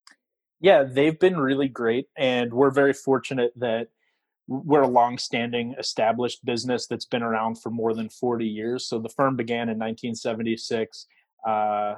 Yeah 0.60 0.84
they've 0.84 1.18
been 1.18 1.38
really 1.38 1.68
great 1.68 2.08
and 2.18 2.52
we're 2.52 2.72
very 2.72 2.94
fortunate 2.94 3.54
that 3.58 3.90
we're 4.48 4.82
a 4.82 4.88
long-standing 4.88 5.76
established 5.80 6.44
business 6.44 6.88
that's 6.88 7.06
been 7.06 7.24
around 7.24 7.62
for 7.62 7.70
more 7.70 7.94
than 7.94 8.10
40 8.10 8.46
years 8.46 8.88
so 8.88 9.00
the 9.00 9.10
firm 9.10 9.36
began 9.36 9.70
in 9.70 9.78
1976 9.78 11.06
uh, 11.48 11.96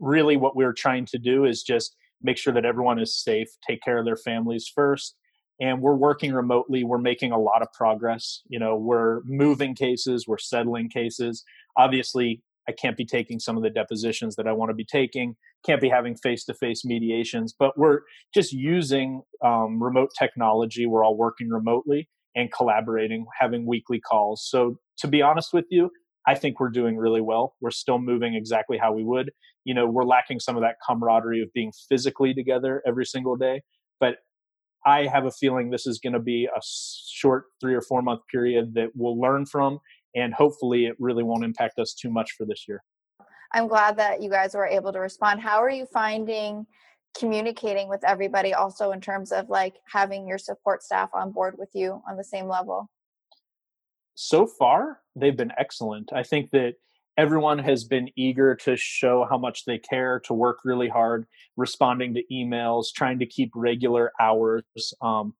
really 0.00 0.36
what 0.36 0.56
we're 0.56 0.72
trying 0.72 1.06
to 1.06 1.18
do 1.18 1.44
is 1.44 1.62
just 1.62 1.96
make 2.24 2.36
sure 2.36 2.52
that 2.52 2.64
everyone 2.64 2.98
is 2.98 3.22
safe 3.22 3.48
take 3.66 3.82
care 3.82 3.98
of 3.98 4.04
their 4.04 4.16
families 4.16 4.70
first 4.74 5.16
and 5.60 5.80
we're 5.80 5.94
working 5.94 6.32
remotely 6.32 6.82
we're 6.84 6.98
making 6.98 7.30
a 7.30 7.38
lot 7.38 7.62
of 7.62 7.68
progress 7.72 8.40
you 8.48 8.58
know 8.58 8.76
we're 8.76 9.20
moving 9.24 9.74
cases 9.74 10.26
we're 10.26 10.38
settling 10.38 10.88
cases. 10.88 11.44
Obviously 11.76 12.42
i 12.68 12.72
can't 12.72 12.96
be 12.96 13.04
taking 13.04 13.38
some 13.38 13.56
of 13.56 13.62
the 13.62 13.70
depositions 13.70 14.36
that 14.36 14.46
i 14.46 14.52
want 14.52 14.70
to 14.70 14.74
be 14.74 14.84
taking 14.84 15.36
can't 15.66 15.80
be 15.80 15.88
having 15.88 16.16
face-to-face 16.16 16.84
mediations 16.84 17.54
but 17.58 17.76
we're 17.78 18.00
just 18.32 18.52
using 18.52 19.22
um, 19.44 19.82
remote 19.82 20.10
technology 20.18 20.86
we're 20.86 21.04
all 21.04 21.16
working 21.16 21.48
remotely 21.48 22.08
and 22.34 22.52
collaborating 22.52 23.26
having 23.38 23.66
weekly 23.66 24.00
calls. 24.00 24.46
So 24.48 24.78
to 24.98 25.08
be 25.08 25.22
honest 25.22 25.52
with 25.52 25.66
you 25.70 25.90
i 26.26 26.34
think 26.34 26.60
we're 26.60 26.70
doing 26.70 26.96
really 26.96 27.20
well 27.20 27.54
we're 27.60 27.70
still 27.70 27.98
moving 27.98 28.34
exactly 28.34 28.78
how 28.78 28.92
we 28.92 29.04
would 29.04 29.30
you 29.64 29.74
know 29.74 29.86
we're 29.86 30.04
lacking 30.04 30.40
some 30.40 30.56
of 30.56 30.62
that 30.62 30.76
camaraderie 30.86 31.42
of 31.42 31.52
being 31.52 31.72
physically 31.88 32.34
together 32.34 32.82
every 32.86 33.04
single 33.04 33.36
day 33.36 33.62
but 34.00 34.16
I 34.86 35.06
have 35.06 35.24
a 35.24 35.30
feeling 35.30 35.70
this 35.70 35.86
is 35.86 35.98
going 35.98 36.12
to 36.12 36.20
be 36.20 36.44
a 36.44 36.60
short 36.62 37.44
three 37.60 37.74
or 37.74 37.80
four 37.80 38.02
month 38.02 38.20
period 38.30 38.74
that 38.74 38.90
we'll 38.94 39.18
learn 39.18 39.46
from, 39.46 39.78
and 40.14 40.34
hopefully 40.34 40.86
it 40.86 40.94
really 40.98 41.22
won't 41.22 41.44
impact 41.44 41.78
us 41.78 41.94
too 41.94 42.10
much 42.10 42.32
for 42.32 42.44
this 42.44 42.66
year. 42.68 42.82
I'm 43.52 43.68
glad 43.68 43.96
that 43.96 44.20
you 44.20 44.28
guys 44.28 44.54
were 44.54 44.66
able 44.66 44.92
to 44.92 45.00
respond. 45.00 45.40
How 45.40 45.62
are 45.62 45.70
you 45.70 45.86
finding 45.86 46.66
communicating 47.16 47.88
with 47.88 48.02
everybody 48.04 48.52
also 48.52 48.90
in 48.90 49.00
terms 49.00 49.30
of 49.30 49.48
like 49.48 49.74
having 49.90 50.26
your 50.26 50.38
support 50.38 50.82
staff 50.82 51.10
on 51.14 51.30
board 51.30 51.54
with 51.56 51.70
you 51.72 52.02
on 52.08 52.16
the 52.16 52.24
same 52.24 52.48
level? 52.48 52.90
So 54.14 54.46
far, 54.46 55.00
they've 55.16 55.36
been 55.36 55.52
excellent. 55.58 56.12
I 56.12 56.22
think 56.22 56.50
that 56.52 56.74
everyone 57.16 57.58
has 57.58 57.84
been 57.84 58.08
eager 58.16 58.54
to 58.56 58.76
show 58.76 59.26
how 59.28 59.38
much 59.38 59.64
they 59.64 59.78
care, 59.78 60.20
to 60.20 60.34
work 60.34 60.58
really 60.64 60.88
hard, 60.88 61.26
responding 61.56 62.14
to 62.14 62.22
emails, 62.32 62.86
trying 62.94 63.18
to 63.20 63.26
keep 63.26 63.50
regular 63.54 64.12
hours. 64.20 64.64
Um, 65.00 65.34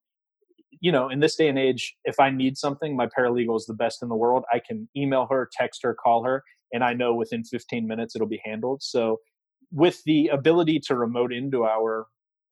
you 0.80 0.92
know, 0.92 1.08
in 1.08 1.20
this 1.20 1.36
day 1.36 1.48
and 1.48 1.58
age, 1.58 1.96
if 2.04 2.20
I 2.20 2.30
need 2.30 2.56
something, 2.56 2.96
my 2.96 3.06
paralegal 3.06 3.56
is 3.56 3.66
the 3.66 3.74
best 3.74 4.02
in 4.02 4.08
the 4.08 4.14
world. 4.14 4.44
I 4.52 4.60
can 4.60 4.88
email 4.96 5.26
her, 5.30 5.48
text 5.52 5.82
her, 5.82 5.94
call 5.94 6.24
her, 6.24 6.42
and 6.72 6.84
I 6.84 6.92
know 6.92 7.14
within 7.14 7.44
15 7.44 7.86
minutes 7.86 8.14
it'll 8.14 8.28
be 8.28 8.42
handled. 8.44 8.82
So, 8.82 9.20
with 9.72 10.02
the 10.04 10.28
ability 10.28 10.78
to 10.86 10.94
remote 10.94 11.32
into 11.32 11.64
our 11.64 12.06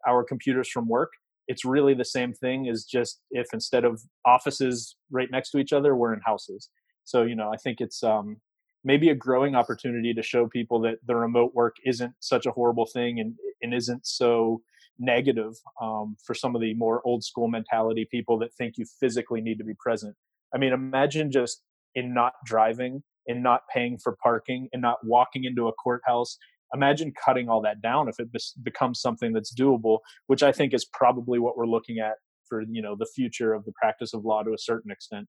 our 0.06 0.24
computers 0.24 0.68
from 0.68 0.88
work, 0.88 1.10
it's 1.48 1.64
really 1.64 1.94
the 1.94 2.04
same 2.04 2.32
thing 2.32 2.68
as 2.68 2.84
just 2.84 3.20
if 3.30 3.46
instead 3.52 3.84
of 3.84 4.02
offices 4.24 4.96
right 5.10 5.28
next 5.30 5.50
to 5.50 5.58
each 5.58 5.72
other, 5.72 5.94
we're 5.96 6.14
in 6.14 6.20
houses. 6.24 6.68
So, 7.04 7.22
you 7.22 7.34
know, 7.34 7.50
I 7.52 7.56
think 7.56 7.80
it's 7.80 8.02
um, 8.02 8.36
maybe 8.84 9.10
a 9.10 9.14
growing 9.14 9.54
opportunity 9.54 10.14
to 10.14 10.22
show 10.22 10.46
people 10.46 10.80
that 10.82 10.98
the 11.06 11.16
remote 11.16 11.54
work 11.54 11.76
isn't 11.84 12.12
such 12.20 12.46
a 12.46 12.52
horrible 12.52 12.86
thing 12.86 13.20
and, 13.20 13.34
and 13.60 13.74
isn't 13.74 14.06
so 14.06 14.62
negative 14.98 15.54
um, 15.80 16.16
for 16.24 16.34
some 16.34 16.54
of 16.54 16.60
the 16.60 16.74
more 16.74 17.02
old 17.04 17.24
school 17.24 17.48
mentality 17.48 18.06
people 18.10 18.38
that 18.38 18.54
think 18.54 18.74
you 18.78 18.84
physically 19.00 19.40
need 19.40 19.58
to 19.58 19.64
be 19.64 19.74
present. 19.78 20.14
I 20.54 20.58
mean, 20.58 20.72
imagine 20.72 21.30
just 21.30 21.62
in 21.94 22.14
not 22.14 22.34
driving, 22.44 23.02
in 23.26 23.42
not 23.42 23.62
paying 23.72 23.98
for 23.98 24.16
parking, 24.22 24.68
and 24.72 24.82
not 24.82 24.98
walking 25.04 25.44
into 25.44 25.68
a 25.68 25.72
courthouse. 25.72 26.38
Imagine 26.74 27.12
cutting 27.24 27.48
all 27.48 27.60
that 27.62 27.82
down 27.82 28.08
if 28.08 28.18
it 28.18 28.28
becomes 28.62 29.00
something 29.00 29.32
that's 29.32 29.54
doable, 29.54 29.98
which 30.26 30.42
I 30.42 30.52
think 30.52 30.72
is 30.72 30.84
probably 30.86 31.38
what 31.38 31.56
we're 31.56 31.66
looking 31.66 31.98
at 31.98 32.14
for 32.48 32.62
you 32.62 32.82
know 32.82 32.96
the 32.96 33.06
future 33.06 33.54
of 33.54 33.64
the 33.64 33.72
practice 33.72 34.14
of 34.14 34.24
law 34.24 34.42
to 34.42 34.52
a 34.52 34.58
certain 34.58 34.90
extent. 34.90 35.26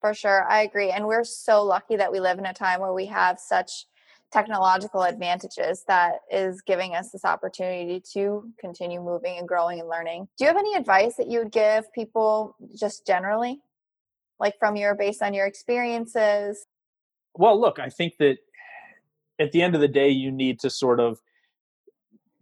For 0.00 0.14
sure. 0.14 0.46
I 0.48 0.62
agree. 0.62 0.90
And 0.90 1.06
we're 1.06 1.24
so 1.24 1.62
lucky 1.62 1.96
that 1.96 2.10
we 2.10 2.20
live 2.20 2.38
in 2.38 2.46
a 2.46 2.54
time 2.54 2.80
where 2.80 2.94
we 2.94 3.06
have 3.06 3.38
such 3.38 3.86
technological 4.32 5.02
advantages 5.02 5.84
that 5.88 6.20
is 6.30 6.62
giving 6.62 6.94
us 6.94 7.10
this 7.10 7.24
opportunity 7.24 8.02
to 8.12 8.44
continue 8.58 9.00
moving 9.02 9.38
and 9.38 9.48
growing 9.48 9.80
and 9.80 9.88
learning. 9.88 10.28
Do 10.38 10.44
you 10.44 10.48
have 10.48 10.56
any 10.56 10.74
advice 10.74 11.16
that 11.16 11.28
you 11.28 11.40
would 11.40 11.52
give 11.52 11.92
people 11.92 12.56
just 12.78 13.06
generally? 13.06 13.60
Like 14.38 14.54
from 14.58 14.76
your 14.76 14.94
based 14.94 15.22
on 15.22 15.34
your 15.34 15.46
experiences? 15.46 16.66
Well, 17.34 17.60
look, 17.60 17.78
I 17.78 17.88
think 17.88 18.14
that 18.18 18.38
at 19.40 19.52
the 19.52 19.62
end 19.62 19.74
of 19.74 19.80
the 19.80 19.88
day 19.88 20.08
you 20.08 20.30
need 20.30 20.60
to 20.60 20.70
sort 20.70 21.00
of 21.00 21.18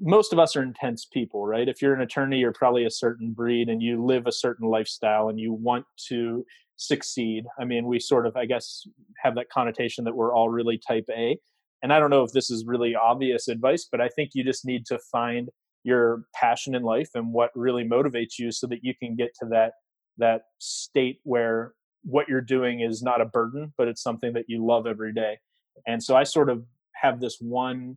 most 0.00 0.33
of 0.33 0.38
us 0.38 0.55
are 0.55 0.62
intense 0.62 1.05
people, 1.05 1.47
right? 1.47 1.69
If 1.69 1.83
you're 1.83 1.95
an 1.95 2.02
attorney, 2.02 2.38
you're 2.38 2.52
probably 2.52 2.85
a 2.85 2.90
certain 2.90 3.33
breed 3.33 3.69
and 3.69 3.83
you 3.83 4.05
live 4.05 4.26
a 4.26 4.33
certain 4.33 4.69
lifestyle 4.69 5.28
and 5.28 5.40
you 5.40 5.52
want 5.52 5.87
to 6.09 6.45
succeed. 6.76 7.45
I 7.59 7.64
mean, 7.64 7.87
we 7.87 7.99
sort 7.99 8.26
of, 8.26 8.37
I 8.37 8.47
guess, 8.47 8.87
have 9.23 9.35
that 9.35 9.50
connotation 9.50 10.05
that 10.05 10.14
we're 10.14 10.33
all 10.33 10.50
really 10.50 10.78
type 10.78 11.07
A. 11.11 11.38
And 11.83 11.93
I 11.93 11.99
don't 11.99 12.11
know 12.11 12.23
if 12.23 12.33
this 12.33 12.50
is 12.50 12.64
really 12.64 12.95
obvious 12.95 13.49
advice, 13.49 13.88
but 13.90 14.00
I 14.00 14.09
think 14.09 14.31
you 14.35 14.45
just 14.45 14.64
need 14.64 14.87
to 14.87 14.99
find 15.11 15.49
your 15.85 16.25
passion 16.35 16.75
in 16.75 16.83
life 16.83 17.11
and 17.14 17.33
what 17.33 17.50
really 17.55 17.85
motivates 17.85 18.38
you 18.38 18.52
so 18.52 18.67
that 18.69 18.81
you 18.83 18.95
can 18.95 19.17
get 19.17 19.31
to 19.40 19.47
that 19.50 19.73
that 20.19 20.43
state 20.59 21.21
where 21.23 21.75
what 22.02 22.28
you're 22.28 22.40
doing 22.40 22.81
is 22.81 23.02
not 23.02 23.21
a 23.21 23.25
burden, 23.25 23.73
but 23.78 23.87
it's 23.87 24.02
something 24.02 24.33
that 24.33 24.47
you 24.49 24.64
love 24.64 24.87
every 24.87 25.12
day. 25.12 25.38
And 25.87 26.02
so 26.02 26.17
I 26.17 26.25
sort 26.25 26.50
of 26.50 26.64
have 27.00 27.21
this 27.21 27.38
one 27.40 27.97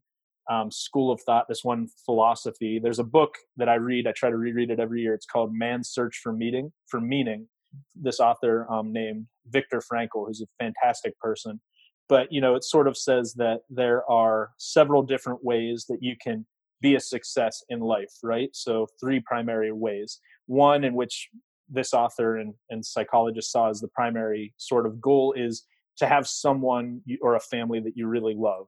um, 0.49 0.71
school 0.71 1.11
of 1.11 1.21
thought, 1.21 1.47
this 1.47 1.63
one 1.63 1.87
philosophy. 2.05 2.79
There's 2.81 2.99
a 2.99 3.03
book 3.03 3.35
that 3.57 3.69
I 3.69 3.75
read. 3.75 4.07
I 4.07 4.11
try 4.11 4.29
to 4.29 4.37
reread 4.37 4.71
it 4.71 4.79
every 4.79 5.01
year. 5.01 5.13
It's 5.13 5.25
called 5.25 5.53
Man's 5.53 5.89
Search 5.89 6.19
for 6.21 6.33
Meaning. 6.33 6.71
For 6.87 6.99
Meaning. 6.99 7.47
This 7.95 8.19
author 8.19 8.67
um, 8.71 8.91
named 8.91 9.27
Viktor 9.47 9.81
Frankl, 9.81 10.27
who's 10.27 10.41
a 10.41 10.63
fantastic 10.63 11.17
person. 11.19 11.61
But 12.09 12.31
you 12.31 12.41
know, 12.41 12.55
it 12.55 12.65
sort 12.65 12.87
of 12.87 12.97
says 12.97 13.33
that 13.35 13.61
there 13.69 14.09
are 14.11 14.49
several 14.57 15.03
different 15.03 15.43
ways 15.43 15.85
that 15.87 15.99
you 16.01 16.15
can 16.21 16.45
be 16.81 16.95
a 16.95 16.99
success 16.99 17.63
in 17.69 17.79
life, 17.79 18.11
right? 18.23 18.49
So 18.53 18.87
three 18.99 19.21
primary 19.21 19.71
ways. 19.71 20.19
One 20.47 20.83
in 20.83 20.95
which 20.95 21.29
this 21.69 21.93
author 21.93 22.37
and, 22.37 22.53
and 22.69 22.85
psychologist 22.85 23.51
saw 23.51 23.69
as 23.69 23.79
the 23.79 23.87
primary 23.87 24.53
sort 24.57 24.85
of 24.85 24.99
goal 24.99 25.33
is 25.37 25.63
to 25.97 26.07
have 26.07 26.27
someone 26.27 27.01
or 27.21 27.35
a 27.35 27.39
family 27.39 27.79
that 27.79 27.95
you 27.95 28.07
really 28.07 28.35
love 28.35 28.67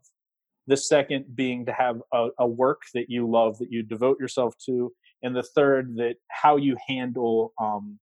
the 0.67 0.77
second 0.77 1.25
being 1.35 1.65
to 1.65 1.73
have 1.73 2.01
a, 2.13 2.29
a, 2.39 2.47
work 2.47 2.83
that 2.93 3.09
you 3.09 3.29
love 3.29 3.57
that 3.59 3.71
you 3.71 3.83
devote 3.83 4.19
yourself 4.19 4.55
to 4.65 4.93
and 5.21 5.35
the 5.35 5.43
third 5.43 5.95
that 5.97 6.15
how 6.29 6.57
you 6.57 6.75
handle 6.87 7.53
um, 7.61 7.99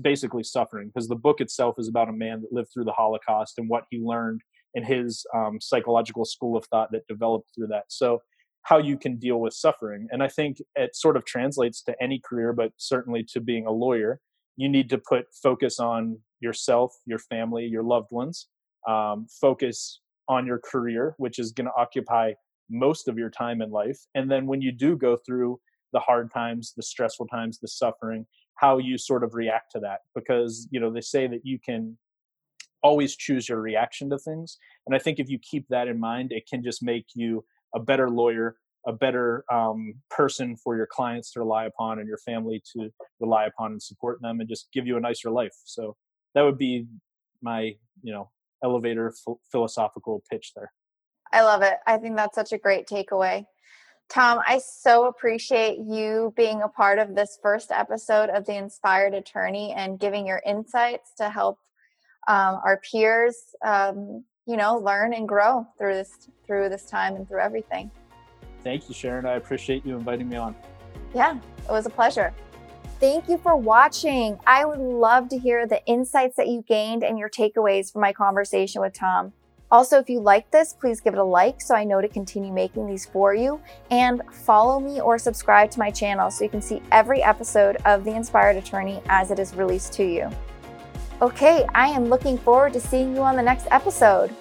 basically 0.00 0.42
suffering 0.42 0.88
because 0.88 1.08
the 1.08 1.16
book 1.16 1.40
itself 1.40 1.76
is 1.78 1.88
about 1.88 2.08
a 2.08 2.12
man 2.12 2.40
that 2.40 2.52
lived 2.52 2.68
through 2.72 2.84
the 2.84 2.92
holocaust 2.92 3.58
and 3.58 3.68
what 3.68 3.84
he 3.90 3.98
learned 3.98 4.40
in 4.74 4.84
his 4.84 5.24
um, 5.34 5.58
psychological 5.60 6.24
school 6.24 6.56
of 6.56 6.64
thought 6.66 6.90
that 6.92 7.06
developed 7.08 7.50
through 7.54 7.66
that. 7.68 7.84
So 7.88 8.22
how 8.62 8.78
you 8.78 8.98
can 8.98 9.16
deal 9.16 9.40
with 9.40 9.54
suffering. 9.54 10.08
And 10.10 10.22
i 10.22 10.28
think 10.28 10.58
it 10.74 10.94
sort 10.94 11.16
of 11.16 11.24
translates 11.24 11.82
to 11.82 11.94
any 12.00 12.20
career 12.24 12.52
but 12.52 12.72
certainly 12.76 13.24
to 13.32 13.40
being 13.40 13.66
a 13.66 13.72
lawyer 13.72 14.20
you 14.56 14.68
need 14.68 14.88
to 14.90 14.98
put 14.98 15.26
focus 15.42 15.78
on 15.78 16.18
yourself 16.40 16.94
your 17.06 17.18
family 17.18 17.66
your 17.66 17.82
loved 17.82 18.10
ones 18.10 18.48
um, 18.88 19.26
focus 19.40 20.00
on 20.28 20.46
your 20.46 20.58
career, 20.58 21.14
which 21.18 21.38
is 21.38 21.52
going 21.52 21.66
to 21.66 21.72
occupy 21.76 22.32
most 22.68 23.08
of 23.08 23.16
your 23.16 23.30
time 23.30 23.62
in 23.62 23.70
life. 23.70 23.98
And 24.14 24.30
then 24.30 24.46
when 24.46 24.60
you 24.60 24.72
do 24.72 24.96
go 24.96 25.16
through 25.16 25.60
the 25.92 26.00
hard 26.00 26.32
times, 26.32 26.72
the 26.76 26.82
stressful 26.82 27.28
times, 27.28 27.58
the 27.58 27.68
suffering, 27.68 28.26
how 28.56 28.78
you 28.78 28.98
sort 28.98 29.22
of 29.22 29.34
react 29.34 29.72
to 29.72 29.80
that. 29.80 30.00
Because, 30.14 30.66
you 30.70 30.80
know, 30.80 30.90
they 30.90 31.00
say 31.00 31.26
that 31.26 31.44
you 31.44 31.58
can 31.58 31.96
always 32.82 33.16
choose 33.16 33.48
your 33.48 33.60
reaction 33.60 34.10
to 34.10 34.18
things. 34.18 34.58
And 34.86 34.94
I 34.94 34.98
think 34.98 35.18
if 35.18 35.28
you 35.28 35.38
keep 35.38 35.66
that 35.68 35.88
in 35.88 35.98
mind, 35.98 36.32
it 36.32 36.48
can 36.48 36.62
just 36.62 36.82
make 36.82 37.06
you 37.14 37.44
a 37.74 37.80
better 37.80 38.10
lawyer, 38.10 38.56
a 38.86 38.92
better 38.92 39.44
um, 39.52 39.94
person 40.10 40.56
for 40.56 40.76
your 40.76 40.86
clients 40.86 41.32
to 41.32 41.40
rely 41.40 41.66
upon 41.66 41.98
and 41.98 42.08
your 42.08 42.18
family 42.18 42.62
to 42.72 42.90
rely 43.20 43.46
upon 43.46 43.72
and 43.72 43.82
support 43.82 44.20
them 44.22 44.40
and 44.40 44.48
just 44.48 44.68
give 44.72 44.86
you 44.86 44.96
a 44.96 45.00
nicer 45.00 45.30
life. 45.30 45.54
So 45.64 45.96
that 46.34 46.42
would 46.42 46.58
be 46.58 46.86
my, 47.42 47.76
you 48.02 48.12
know, 48.12 48.30
elevator 48.62 49.10
ph- 49.10 49.38
philosophical 49.50 50.22
pitch 50.30 50.52
there. 50.54 50.72
I 51.32 51.42
love 51.42 51.62
it. 51.62 51.74
I 51.86 51.98
think 51.98 52.16
that's 52.16 52.34
such 52.34 52.52
a 52.52 52.58
great 52.58 52.86
takeaway. 52.86 53.44
Tom, 54.08 54.40
I 54.46 54.58
so 54.58 55.06
appreciate 55.06 55.78
you 55.78 56.32
being 56.36 56.62
a 56.62 56.68
part 56.68 56.98
of 56.98 57.14
this 57.14 57.38
first 57.42 57.72
episode 57.72 58.30
of 58.30 58.46
The 58.46 58.56
Inspired 58.56 59.14
Attorney 59.14 59.72
and 59.76 59.98
giving 59.98 60.26
your 60.26 60.40
insights 60.46 61.12
to 61.18 61.28
help 61.28 61.58
um, 62.28 62.60
our 62.64 62.80
peers, 62.90 63.36
um, 63.64 64.24
you 64.46 64.56
know, 64.56 64.78
learn 64.78 65.12
and 65.12 65.28
grow 65.28 65.66
through 65.78 65.94
this 65.94 66.28
through 66.46 66.68
this 66.68 66.86
time 66.86 67.16
and 67.16 67.26
through 67.28 67.40
everything. 67.40 67.90
Thank 68.62 68.88
you, 68.88 68.94
Sharon. 68.94 69.26
I 69.26 69.32
appreciate 69.32 69.84
you 69.84 69.96
inviting 69.96 70.28
me 70.28 70.36
on. 70.36 70.54
Yeah, 71.14 71.36
it 71.36 71.70
was 71.70 71.86
a 71.86 71.90
pleasure. 71.90 72.32
Thank 72.98 73.28
you 73.28 73.36
for 73.36 73.54
watching. 73.54 74.38
I 74.46 74.64
would 74.64 74.78
love 74.78 75.28
to 75.28 75.38
hear 75.38 75.66
the 75.66 75.84
insights 75.84 76.36
that 76.36 76.48
you 76.48 76.64
gained 76.66 77.04
and 77.04 77.18
your 77.18 77.28
takeaways 77.28 77.92
from 77.92 78.00
my 78.00 78.14
conversation 78.14 78.80
with 78.80 78.94
Tom. 78.94 79.34
Also, 79.70 79.98
if 79.98 80.08
you 80.08 80.18
like 80.20 80.50
this, 80.50 80.72
please 80.72 81.00
give 81.00 81.12
it 81.12 81.18
a 81.18 81.24
like 81.24 81.60
so 81.60 81.74
I 81.74 81.84
know 81.84 82.00
to 82.00 82.08
continue 82.08 82.52
making 82.52 82.86
these 82.86 83.04
for 83.04 83.34
you. 83.34 83.60
And 83.90 84.22
follow 84.32 84.80
me 84.80 85.00
or 85.00 85.18
subscribe 85.18 85.70
to 85.72 85.78
my 85.78 85.90
channel 85.90 86.30
so 86.30 86.44
you 86.44 86.50
can 86.50 86.62
see 86.62 86.80
every 86.90 87.22
episode 87.22 87.76
of 87.84 88.02
The 88.02 88.14
Inspired 88.14 88.56
Attorney 88.56 89.02
as 89.10 89.30
it 89.30 89.38
is 89.38 89.54
released 89.54 89.92
to 89.94 90.04
you. 90.04 90.30
Okay, 91.20 91.66
I 91.74 91.88
am 91.88 92.06
looking 92.06 92.38
forward 92.38 92.72
to 92.74 92.80
seeing 92.80 93.14
you 93.14 93.22
on 93.22 93.36
the 93.36 93.42
next 93.42 93.66
episode. 93.70 94.34